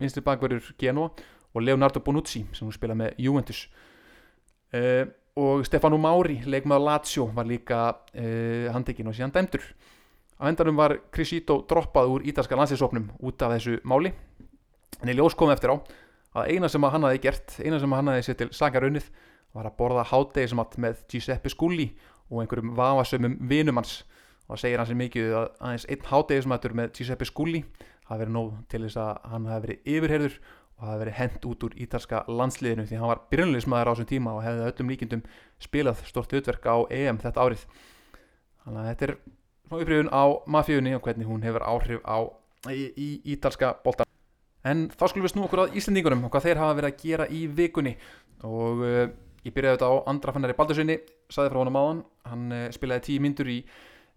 vinstri 0.00 0.22
bakverður 0.24 0.70
Genoa 0.80 1.10
og 1.52 1.60
Leonardo 1.60 2.00
Bonucci 2.00 2.40
sem 2.56 2.64
hún 2.64 2.72
spila 2.72 2.94
með 2.96 3.18
Juventus. 3.20 3.66
Uh, 4.72 5.04
og 5.36 5.66
Stefano 5.68 5.98
Mauri, 6.00 6.38
leikmaður 6.48 6.86
Lazio, 6.86 7.26
var 7.36 7.44
líka 7.44 7.80
uh, 7.92 8.70
handekinn 8.72 9.10
og 9.10 9.16
síðan 9.18 9.34
dæmdur. 9.34 9.66
Á 10.40 10.48
endanum 10.48 10.80
var 10.80 10.94
Criscito 11.12 11.58
droppað 11.68 12.14
úr 12.14 12.24
ítalska 12.32 12.56
landsinsopnum 12.56 13.10
út 13.20 13.44
af 13.44 13.52
þessu 13.58 13.76
máli. 13.84 14.14
En 15.02 15.12
í 15.12 15.16
ljós 15.18 15.36
kom 15.36 15.52
eftir 15.52 15.74
á 15.74 15.76
að 16.32 16.48
eina 16.54 16.72
sem 16.72 16.88
hann 16.88 17.04
hafi 17.10 17.20
gert, 17.26 17.58
eina 17.60 17.76
sem 17.76 17.92
hann 17.92 18.08
hafi 18.08 18.24
sett 18.24 18.40
til 18.40 18.48
sakaraunnið 18.56 19.12
var 19.52 19.68
að 19.68 19.76
borða 19.84 20.08
hátdegismat 20.08 20.80
með 20.80 21.04
Giuseppe 21.12 21.52
Sculli 21.52 21.90
og 22.32 22.40
einhverjum 22.40 22.72
vafasömmum 22.78 23.36
vinumans 23.52 23.98
og 24.52 24.60
segir 24.60 24.80
hann 24.80 24.88
sér 24.88 25.00
mikið 25.00 25.36
að 25.38 25.46
aðeins 25.58 25.86
einn 25.88 26.08
hátegismættur 26.10 26.76
með 26.76 26.92
Giuseppe 26.98 27.28
Sculli 27.28 27.62
hafi 28.08 28.24
verið 28.24 28.34
nóg 28.34 28.50
til 28.70 28.82
þess 28.84 29.00
að 29.00 29.30
hann 29.32 29.48
hafi 29.48 29.66
verið 29.66 29.92
yfirherður 29.94 30.36
og 30.82 30.88
hafi 30.88 31.02
verið 31.02 31.18
hend 31.18 31.46
út 31.48 31.66
úr 31.66 31.76
ítalska 31.84 32.22
landsliðinu 32.28 32.86
því 32.88 33.00
hann 33.00 33.10
var 33.12 33.22
byrjunleismæður 33.30 33.90
á 33.90 33.92
þessum 33.92 34.10
tíma 34.10 34.36
og 34.36 34.44
hefði 34.46 34.68
öllum 34.68 34.92
líkindum 34.92 35.24
spilað 35.62 36.02
stort 36.08 36.34
utverk 36.38 36.66
á 36.66 36.76
EM 36.90 37.20
þetta 37.22 37.44
árið. 37.46 37.66
Þannig 38.64 38.80
að 38.82 38.88
þetta 38.90 39.06
er 39.06 39.14
svona 39.68 39.84
upprifun 39.84 40.10
á 40.10 40.24
mafíunni 40.56 40.94
og 40.96 41.04
hvernig 41.06 41.30
hún 41.30 41.44
hefur 41.46 41.66
áhrif 41.66 42.02
á 42.02 42.18
í, 42.70 42.82
í 42.98 43.08
ítalska 43.34 43.76
bolta. 43.84 44.06
En 44.66 44.88
þá 44.90 45.06
skulum 45.08 45.26
við 45.26 45.34
snú 45.34 45.46
okkur 45.46 45.64
að 45.64 45.78
Íslandingunum 45.78 46.26
og 46.26 46.34
hvað 46.34 46.48
þeir 46.48 46.60
hafa 46.62 46.76
verið 46.78 46.90
að 46.92 47.00
gera 47.02 47.28
í 47.30 47.46
vikunni. 47.50 47.94
Og 48.46 48.82
uh, 48.82 49.06
ég 49.46 49.54
byrjaði 49.54 49.78
þetta 49.78 49.90
á 49.90 49.94
andra 50.10 50.34
fannari 50.34 50.58
Baldurssoni 50.58 50.98
saði 51.32 51.50
frá 51.50 51.62
honum 51.62 51.78
áðan. 51.78 52.04
Hann 52.30 52.44
uh, 52.54 52.66
spilaði 52.74 53.06
tíu 53.08 53.24
myndur 53.24 53.50
í 53.50 53.58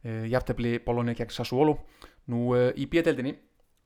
uh, 0.06 0.26
jafntefni 0.30 0.78
Bologna 0.86 1.16
gegn 1.18 1.34
Sassuolo. 1.34 1.80
Nú 2.32 2.54
uh, 2.56 2.70
í 2.78 2.88
bjödeldinni 2.92 3.36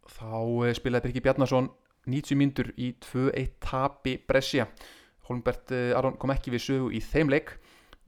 þá 0.09 0.35
uh, 0.35 0.69
spilaði 0.75 1.09
Birki 1.09 1.23
Bjarnason 1.25 1.71
90 2.09 2.39
myndur 2.39 2.71
í 2.77 2.93
2-1 3.05 3.57
tapi 3.63 4.17
Brescia. 4.27 4.69
Holmbert 5.29 5.71
Aron 5.93 6.15
kom 6.17 6.31
ekki 6.33 6.49
við 6.55 6.63
sögu 6.63 6.93
í 6.95 7.01
þeim 7.05 7.29
leik. 7.29 7.51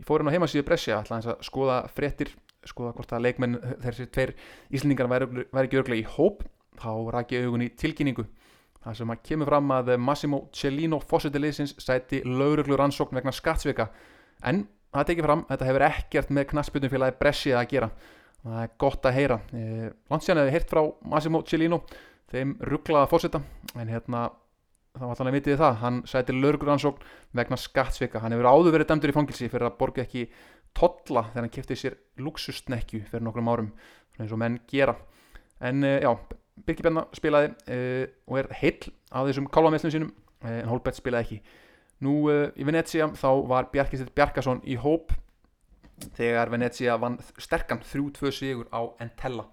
Ég 0.01 0.07
fór 0.07 0.23
hann 0.23 0.31
á 0.31 0.35
heimasíðu 0.35 0.65
Brescia 0.65 1.03
hans 1.03 1.27
að 1.29 1.43
skoða 1.45 1.83
fréttir 1.93 2.31
skoða 2.65 2.93
hvort 2.97 3.13
að 3.13 3.23
leikmenn 3.25 3.59
þessi 3.81 4.07
tveir 4.13 4.31
íslendingar 4.73 5.09
væri, 5.09 5.45
væri 5.49 5.69
ekki 5.69 5.81
örglega 5.81 6.01
í 6.01 6.09
hóp. 6.15 6.41
Þá 6.81 6.91
ræk 7.13 7.35
ég 7.35 7.45
augun 7.45 7.65
í 7.65 7.69
tilkynningu 7.77 8.25
það 8.81 8.97
sem 8.97 9.13
að 9.13 9.23
kemur 9.27 9.49
fram 9.51 9.73
að 9.75 9.91
Massimo 10.01 10.41
Cellino 10.57 10.99
fósitiliðsins 11.03 11.75
sæti 11.81 12.21
lauruglu 12.25 12.77
rannsókn 12.79 13.17
vegna 13.19 13.33
skattsvika. 13.35 13.89
En 14.47 14.65
það 14.91 15.07
tekið 15.09 15.27
fram, 15.27 15.43
þetta 15.49 15.69
hefur 15.69 15.85
ekkert 15.87 16.33
með 16.35 16.47
knasputnum 16.51 16.91
félagi 16.91 17.17
Brescia 17.19 17.59
að 17.61 17.69
gera. 17.71 17.89
Það 18.41 18.61
er 18.63 18.71
gott 18.81 19.05
að 19.05 19.17
heyra. 19.17 19.37
Landsján 20.11 20.41
hefur 20.41 20.55
heyrt 20.55 20.71
frá 20.71 20.81
Massimo 21.13 21.43
Cellino 21.47 21.81
þeim 22.31 22.55
rugglaða 22.65 23.09
fósita 23.11 23.41
en 23.77 23.91
hérna 23.91 24.29
þá 24.91 25.03
var 25.05 25.13
allavega 25.13 25.37
vitið 25.37 25.59
það, 25.61 25.77
hann 25.83 25.99
sæti 26.09 26.35
lauruguransókn 26.35 27.11
vegna 27.37 27.59
skattsvika, 27.59 28.19
hann 28.23 28.35
hefur 28.35 28.49
áður 28.49 28.75
verið 28.75 28.89
dæmdur 28.89 29.13
í 29.13 29.15
fangilsi 29.15 29.47
fyrir 29.51 29.69
að 29.69 29.77
borga 29.79 30.03
ekki 30.03 30.25
totla 30.75 31.23
þegar 31.29 31.45
hann 31.45 31.53
kæfti 31.55 31.77
sér 31.79 31.95
luxusnekju 32.19 33.05
fyrir 33.07 33.23
nokkrum 33.23 33.51
árum, 33.51 33.71
eins 34.19 34.33
og 34.33 34.41
menn 34.41 34.59
gera. 34.71 34.97
En 35.63 35.85
já, 35.85 36.11
Birkir 36.65 36.87
Bjarnar 36.87 37.07
spilaði 37.15 37.51
uh, 37.71 38.05
og 38.27 38.41
er 38.41 38.51
heill 38.59 38.91
á 39.13 39.23
þessum 39.23 39.47
kálvamesslum 39.53 39.93
sínum 39.93 40.11
uh, 40.11 40.57
en 40.59 40.69
Holbert 40.69 40.99
spilaði 40.99 41.23
ekki 41.23 41.57
Nú 42.01 42.15
uh, 42.31 42.47
í 42.57 42.65
Venecia 42.65 43.07
þá 43.13 43.29
var 43.49 43.69
Bjarkistedt 43.73 44.15
Bjarkason 44.17 44.63
í 44.65 44.77
hóp 44.81 45.13
þegar 46.17 46.49
Venecia 46.49 46.95
vann 46.97 47.19
sterkan 47.37 47.83
3-2 47.85 48.31
sigur 48.33 48.69
á 48.73 48.81
Entella. 49.03 49.45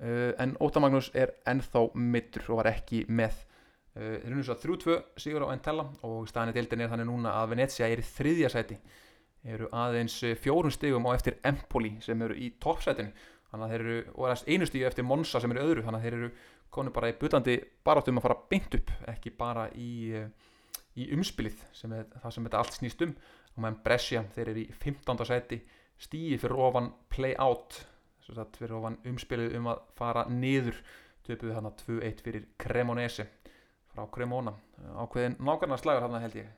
Uh, 0.00 0.32
en 0.40 0.56
Óta 0.60 0.82
Magnús 0.82 1.08
er 1.16 1.32
ennþá 1.48 1.86
mittur 1.96 2.50
og 2.50 2.60
var 2.60 2.72
ekki 2.74 3.06
með. 3.08 3.46
Uh, 3.96 4.18
unnu 4.28 4.44
svo 4.44 4.58
3-2 4.60 4.98
sigur 5.20 5.48
á 5.48 5.52
Entella 5.54 5.88
og 6.06 6.28
staðinni 6.28 6.58
deildin 6.58 6.84
er 6.84 6.92
þannig 6.92 7.08
núna 7.08 7.32
að 7.40 7.54
Venecia 7.54 7.88
er 7.88 8.04
í 8.04 8.06
þriðja 8.06 8.52
sæti. 8.52 8.76
Eru 9.48 9.70
aðeins 9.72 10.18
fjórun 10.42 10.72
stigum 10.74 11.08
á 11.08 11.16
eftir 11.16 11.38
Empoli 11.48 11.94
sem 12.04 12.20
eru 12.26 12.36
í 12.36 12.52
toppsætinu. 12.60 13.14
Þannig 13.50 13.64
að 13.66 13.72
þeir 13.72 13.84
eru, 13.86 14.00
og 14.14 14.26
er 14.28 14.42
einu 14.46 14.66
stíu 14.68 14.84
eftir 14.86 15.06
Monza 15.08 15.40
sem 15.42 15.50
eru 15.50 15.64
öðru, 15.64 15.82
þannig 15.82 15.98
að 15.98 16.04
þeir 16.04 16.16
eru 16.18 16.28
konu 16.70 16.92
bara 16.94 17.08
í 17.10 17.16
butandi 17.18 17.56
baráttum 17.82 18.20
að 18.20 18.26
fara 18.28 18.36
beint 18.52 18.76
upp 18.78 18.92
ekki 19.10 19.32
bara 19.34 19.64
í 19.74 19.90
í 21.00 21.10
umspilið 21.16 21.62
sem 21.76 21.92
er 21.96 22.08
það 22.22 22.34
sem 22.36 22.48
þetta 22.48 22.62
allt 22.62 22.78
snýst 22.78 23.04
um. 23.06 23.14
Og 23.54 23.62
meðan 23.64 23.80
Brescia 23.84 24.24
þeir 24.34 24.52
eru 24.52 24.62
í 24.62 24.66
15. 24.72 25.24
seti 25.28 25.60
stíi 26.00 26.38
fyrir 26.40 26.60
ofan 26.68 26.92
play 27.12 27.34
out 27.38 27.80
fyrir 28.30 28.76
ofan 28.78 28.98
umspilið 29.10 29.56
um 29.58 29.70
að 29.72 29.84
fara 29.98 30.26
niður. 30.30 30.78
Töpuðu 31.26 31.54
hann 31.56 31.68
að 31.68 31.82
2-1 31.84 32.22
fyrir 32.24 32.46
Cremonese 32.60 33.26
frá 33.90 34.06
Cremona. 34.14 34.54
Ákveðin 35.02 35.36
nákvæmlega 35.42 35.82
slagur 35.82 36.06
hann 36.06 36.22
held 36.22 36.38
ég. 36.38 36.52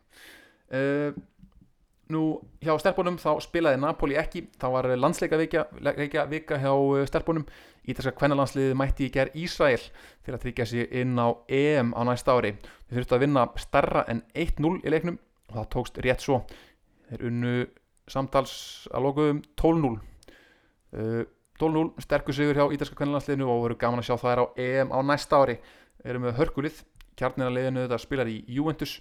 Uh, 0.73 1.17
nú 2.13 2.23
hjá 2.63 2.75
stelpunum 2.81 3.19
þá 3.21 3.31
spilaði 3.45 3.81
Napoli 3.83 4.17
ekki 4.21 4.47
þá 4.61 4.67
var 4.75 4.89
landsleika 4.97 5.39
vika, 5.41 5.67
vika 6.31 6.59
hjá 6.61 6.73
stelpunum 7.09 7.47
Ítalska 7.83 8.13
kvennalandsliðið 8.15 8.77
mætti 8.79 9.09
í 9.09 9.11
gerð 9.11 9.39
Ísrael 9.43 9.81
til 10.23 10.35
að 10.37 10.43
tryggja 10.45 10.67
sér 10.71 10.93
inn 11.01 11.19
á 11.19 11.35
EM 11.51 11.91
á 11.99 12.01
næsta 12.07 12.37
ári. 12.37 12.53
Þeir 12.87 13.01
þurftu 13.01 13.17
að 13.17 13.23
vinna 13.25 13.47
starra 13.59 14.05
en 14.13 14.23
1-0 14.39 14.77
í 14.87 14.93
leiknum 14.93 15.19
og 15.51 15.57
það 15.57 15.71
tókst 15.75 15.99
rétt 16.07 16.23
svo. 16.23 16.45
Þeir 17.11 17.25
unnu 17.31 17.55
samtals 18.11 18.55
að 18.95 19.09
lokuðum 19.09 19.43
12-0. 19.59 19.99
Uh, 20.93 21.25
12-0 21.59 22.07
sterkur 22.07 22.39
sigur 22.39 22.61
hjá 22.61 22.77
Ítalska 22.77 23.01
kvennalandsliðinu 23.01 23.51
og 23.51 23.67
voru 23.67 23.79
gaman 23.81 24.03
að 24.03 24.13
sjá 24.13 24.17
það 24.23 24.33
er 24.33 24.43
á 24.43 24.47
EM 24.69 24.95
á 24.95 24.99
næsta 25.11 25.43
ári. 25.43 25.59
Þeir 25.99 26.15
eru 26.15 26.23
með 26.23 26.39
hörkulið, 26.39 26.81
kjarnina 27.19 27.51
liðinu 27.51 27.87
þetta 27.89 28.03
spilar 28.03 28.31
í 28.31 28.39
Juventus. 28.47 29.01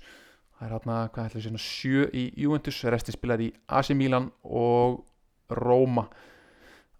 Það 0.62 0.68
er 0.68 0.74
hérna, 0.76 0.96
hvað 1.10 1.26
ætlaði 1.26 1.40
að 1.40 1.46
segja, 1.48 1.60
sjö 1.66 2.02
í 2.14 2.24
Juventus, 2.38 2.80
resti 2.94 3.14
spilar 3.16 3.42
í 3.42 3.48
AC 3.66 3.96
Milan 3.98 4.28
og 4.46 5.00
Róma 5.58 6.04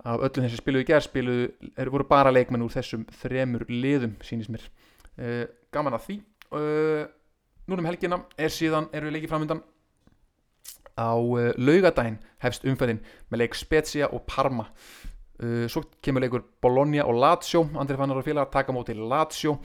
af 0.02 0.24
öllum 0.26 0.48
þessi 0.48 0.58
spiluðu 0.58 0.88
gerð 0.88 1.06
spiluðu, 1.06 1.44
er, 1.78 1.92
voru 1.94 2.08
bara 2.10 2.32
leikmenn 2.34 2.64
úr 2.66 2.74
þessum 2.74 3.04
þremur 3.20 3.68
liðum 3.70 4.16
sínist 4.26 4.50
mér. 4.50 4.64
Uh, 5.14 5.44
gaman 5.70 5.94
að 5.94 6.08
því. 6.08 6.16
Uh, 6.50 7.04
núna 7.70 7.84
um 7.84 7.90
helgina 7.92 8.24
er 8.34 8.50
síðan 8.50 8.90
eru 8.98 9.12
við 9.12 9.20
leikið 9.20 9.34
framöndan 9.36 9.62
á 10.98 11.14
uh, 11.14 11.54
laugadaginn 11.62 12.18
hefst 12.42 12.66
umfæðin 12.66 13.04
með 13.30 13.44
leik 13.44 13.62
Spezia 13.62 14.10
og 14.10 14.26
Parma. 14.26 14.72
Svo 15.42 15.82
kemur 16.06 16.22
leikur 16.22 16.44
Bologna 16.62 17.02
og 17.10 17.16
Lazio. 17.18 17.64
Andri 17.82 17.96
Fannar 17.98 18.20
og 18.20 18.26
félagar 18.26 18.52
taka 18.54 18.74
móti 18.76 18.94
Lazio. 18.94 19.56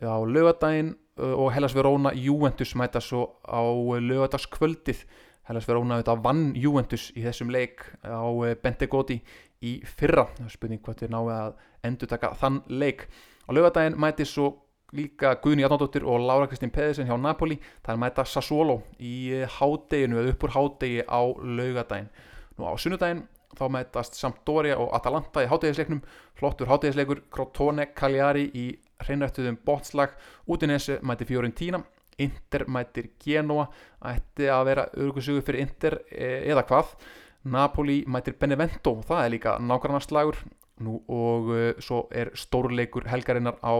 Á 0.00 0.20
laugadaginn 0.28 0.90
og 1.22 1.52
Hellas 1.54 1.74
Verona 1.76 2.12
Juventus 2.16 2.74
mæta 2.78 3.00
svo 3.02 3.38
á 3.46 3.62
laugadagskvöldið 3.62 5.04
Hellas 5.48 5.68
Verona 5.68 5.98
auðvitað 5.98 6.24
vann 6.24 6.42
Juventus 6.58 7.08
í 7.18 7.24
þessum 7.24 7.50
leik 7.50 7.82
á 8.06 8.22
Bentegoti 8.62 9.18
í 9.62 9.78
fyrra. 9.86 10.28
Spurning 10.50 10.82
hvað 10.82 11.02
þið 11.02 11.14
náðu 11.14 11.32
að 11.34 11.56
endur 11.86 12.10
taka 12.10 12.34
þann 12.38 12.60
leik. 12.70 13.08
Á 13.46 13.50
laugadaginn 13.50 13.98
mæti 13.98 14.26
svo 14.26 14.52
líka 14.94 15.34
Guðni 15.42 15.64
Jarnóttur 15.64 16.04
og 16.06 16.22
Laura 16.22 16.46
Kristín 16.46 16.70
Pedersen 16.70 17.08
hjá 17.08 17.16
Napoli. 17.18 17.58
Það 17.82 17.94
er 17.94 18.02
mæta 18.04 18.26
Sassuolo 18.28 18.82
í 19.00 19.42
hádeginu 19.58 20.20
eða 20.20 20.34
uppur 20.36 20.54
hádegi 20.54 21.02
á 21.08 21.20
laugadaginn 21.26 22.10
nú 22.58 22.68
á 22.68 22.72
sunnudaginn 22.78 23.24
þá 23.56 23.66
mætast 23.72 24.16
Sampdoria 24.16 24.78
og 24.80 24.92
Atalanta 24.96 25.44
í 25.44 25.48
hádegisleiknum 25.50 26.00
flottur 26.38 26.70
hádegisleikur 26.70 27.24
Crotone 27.32 27.90
Cagliari 27.96 28.46
í 28.54 28.66
hreinrættuðum 29.06 29.58
botslag 29.66 30.14
Udinese 30.46 30.98
mæti 31.02 31.28
Fiorentina 31.28 31.82
Inter 32.20 32.66
mætir 32.68 33.12
Genoa 33.22 33.66
ætti 34.04 34.48
að 34.52 34.66
vera 34.68 34.86
örgusugu 35.00 35.42
fyrir 35.44 35.64
Inter 35.64 35.98
e, 36.10 36.28
eða 36.52 36.64
hvað? 36.68 36.96
Napoli 37.44 38.02
mætir 38.06 38.36
Benevento 38.38 38.98
það 39.06 39.24
er 39.24 39.32
líka 39.32 39.56
nákvæmlega 39.58 40.06
slagur 40.06 40.38
nú 40.82 41.00
og 41.10 41.50
uh, 41.52 41.80
svo 41.82 42.06
er 42.10 42.32
stórleikur 42.38 43.08
helgarinnar 43.10 43.58
á 43.62 43.74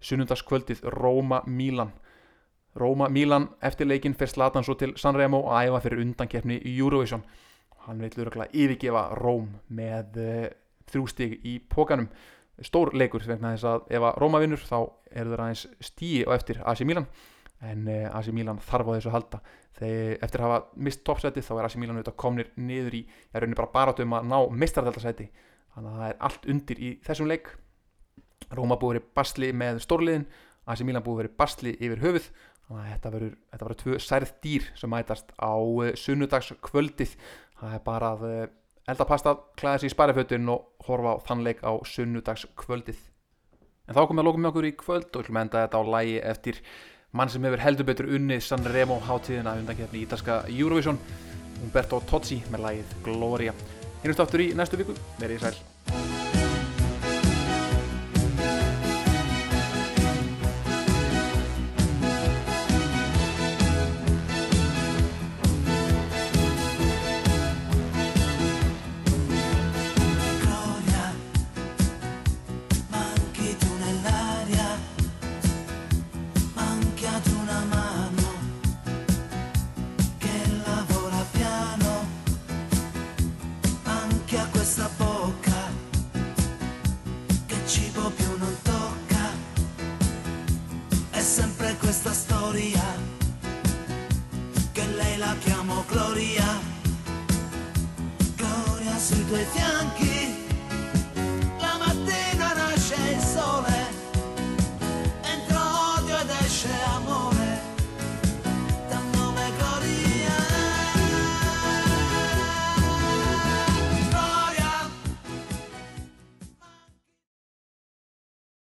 sunnundaskvöldið 0.00 0.84
Róma-Mílan 0.94 1.92
Róma-Mílan 2.78 3.48
eftir 3.62 3.88
leikin 3.88 4.14
fyrir 4.14 4.34
Slatan 4.34 4.64
svo 4.64 4.76
til 4.78 4.94
Sanremo 4.96 5.42
og 5.42 5.56
æfa 5.58 5.80
fyrir 5.84 6.02
undankeppni 6.04 6.60
í 6.62 6.76
Eurovision. 6.78 7.24
Hann 7.86 8.00
vil 8.00 8.14
öruglega 8.22 8.52
yfirgefa 8.54 9.08
Róm 9.18 9.48
með 9.68 10.20
uh, 10.20 10.46
þrjú 10.90 11.06
stig 11.10 11.40
í 11.44 11.58
pókanum 11.58 12.08
stór 12.64 12.92
leikur 12.96 13.24
vegna 13.26 13.54
þess 13.54 13.68
að 13.68 13.92
ef 13.96 14.06
að 14.06 14.18
Róma 14.22 14.40
vinnur 14.42 14.62
þá 14.62 14.76
eru 15.10 15.32
það 15.32 15.42
aðeins 15.44 15.64
stíi 15.84 16.24
og 16.26 16.34
eftir 16.36 16.60
AC 16.64 16.84
Milan. 16.88 17.08
En 17.60 17.88
uh, 17.88 18.06
AC 18.16 18.30
Milan 18.34 18.60
þarf 18.64 18.88
á 18.88 18.92
þessu 18.96 19.10
að 19.10 19.16
halda. 19.16 19.40
Þegar 19.80 20.26
eftir 20.26 20.42
að 20.42 20.46
hafa 20.48 20.84
mist 20.86 21.02
toppsæti 21.06 21.44
þá 21.44 21.52
er 21.56 21.68
AC 21.68 21.78
Milan 21.80 21.98
auðvitað 21.98 22.20
komnir 22.20 22.52
niður 22.60 22.98
í 23.00 23.02
er 23.08 23.42
rauninni 23.44 23.58
bara 23.58 23.74
baratum 23.74 24.16
að 24.16 24.30
ná 24.30 24.38
mistardaldasæti 24.62 25.26
þannig 25.74 25.90
að 25.90 25.98
það 26.00 26.06
er 26.10 26.22
allt 26.28 26.48
undir 26.54 26.80
í 26.80 26.92
þessum 27.06 27.30
leik. 27.30 27.50
Róma 28.50 28.78
búið 28.80 28.96
verið 28.96 29.10
basli 29.20 29.50
með 29.56 29.82
stórliðin. 29.84 30.30
AC 30.70 30.84
Milan 30.86 31.04
búið 31.04 31.24
verið 31.24 31.36
basli 31.40 31.74
yfir 31.78 32.02
höfuð. 32.04 32.30
Þannig 32.70 32.80
að 32.86 32.90
þetta 32.94 33.12
verður, 33.14 33.36
þetta 33.50 33.66
verður 33.66 33.80
tvö 33.82 34.00
særð 34.04 34.32
dýr 34.44 34.66
sem 34.78 34.92
mætast 34.92 35.32
á 35.42 35.54
uh, 35.58 35.92
sunnudagskvöldið 35.98 37.14
það 37.60 37.76
er 37.76 37.82
bara 37.84 38.10
að 38.14 38.26
uh, 38.28 38.42
elda 38.92 39.06
pasta, 39.08 39.34
klæða 39.58 39.80
sér 39.80 39.90
í 39.90 39.94
spærafötun 39.94 40.52
og 40.52 40.86
horfa 40.86 41.16
á 41.16 41.22
þannleik 41.28 41.64
á 41.64 41.72
sunnudagskvöldið. 41.86 43.00
En 43.88 43.96
þá 43.96 44.00
komum 44.04 44.20
við 44.20 44.22
að 44.22 44.28
lókum 44.28 44.44
með 44.44 44.52
okkur 44.52 44.68
í 44.68 44.76
kvöld 44.78 45.10
og 45.10 45.24
ætlum 45.24 45.40
að 45.40 45.46
enda 45.46 45.64
þetta 45.64 45.80
á 45.80 45.82
lægi 45.94 46.16
eftir 46.32 46.62
mann 47.10 47.32
sem 47.32 47.48
hefur 47.48 47.64
heldur 47.64 47.88
betur 47.88 48.12
unnið 48.18 48.44
Sanremo 48.46 49.00
hátíðina 49.08 49.56
undankefni 49.58 50.02
í 50.02 50.06
ítalska 50.06 50.44
Eurovision 50.52 51.00
Umberto 51.64 52.00
Tozzi 52.10 52.38
með 52.52 52.66
lægið 52.68 52.96
Gloria. 53.08 53.56
Hinnumst 54.04 54.24
aftur 54.24 54.46
í 54.46 54.52
næstu 54.56 54.80
viku, 54.80 54.94
verið 55.18 55.40
í 55.40 55.44
sæl 55.44 55.79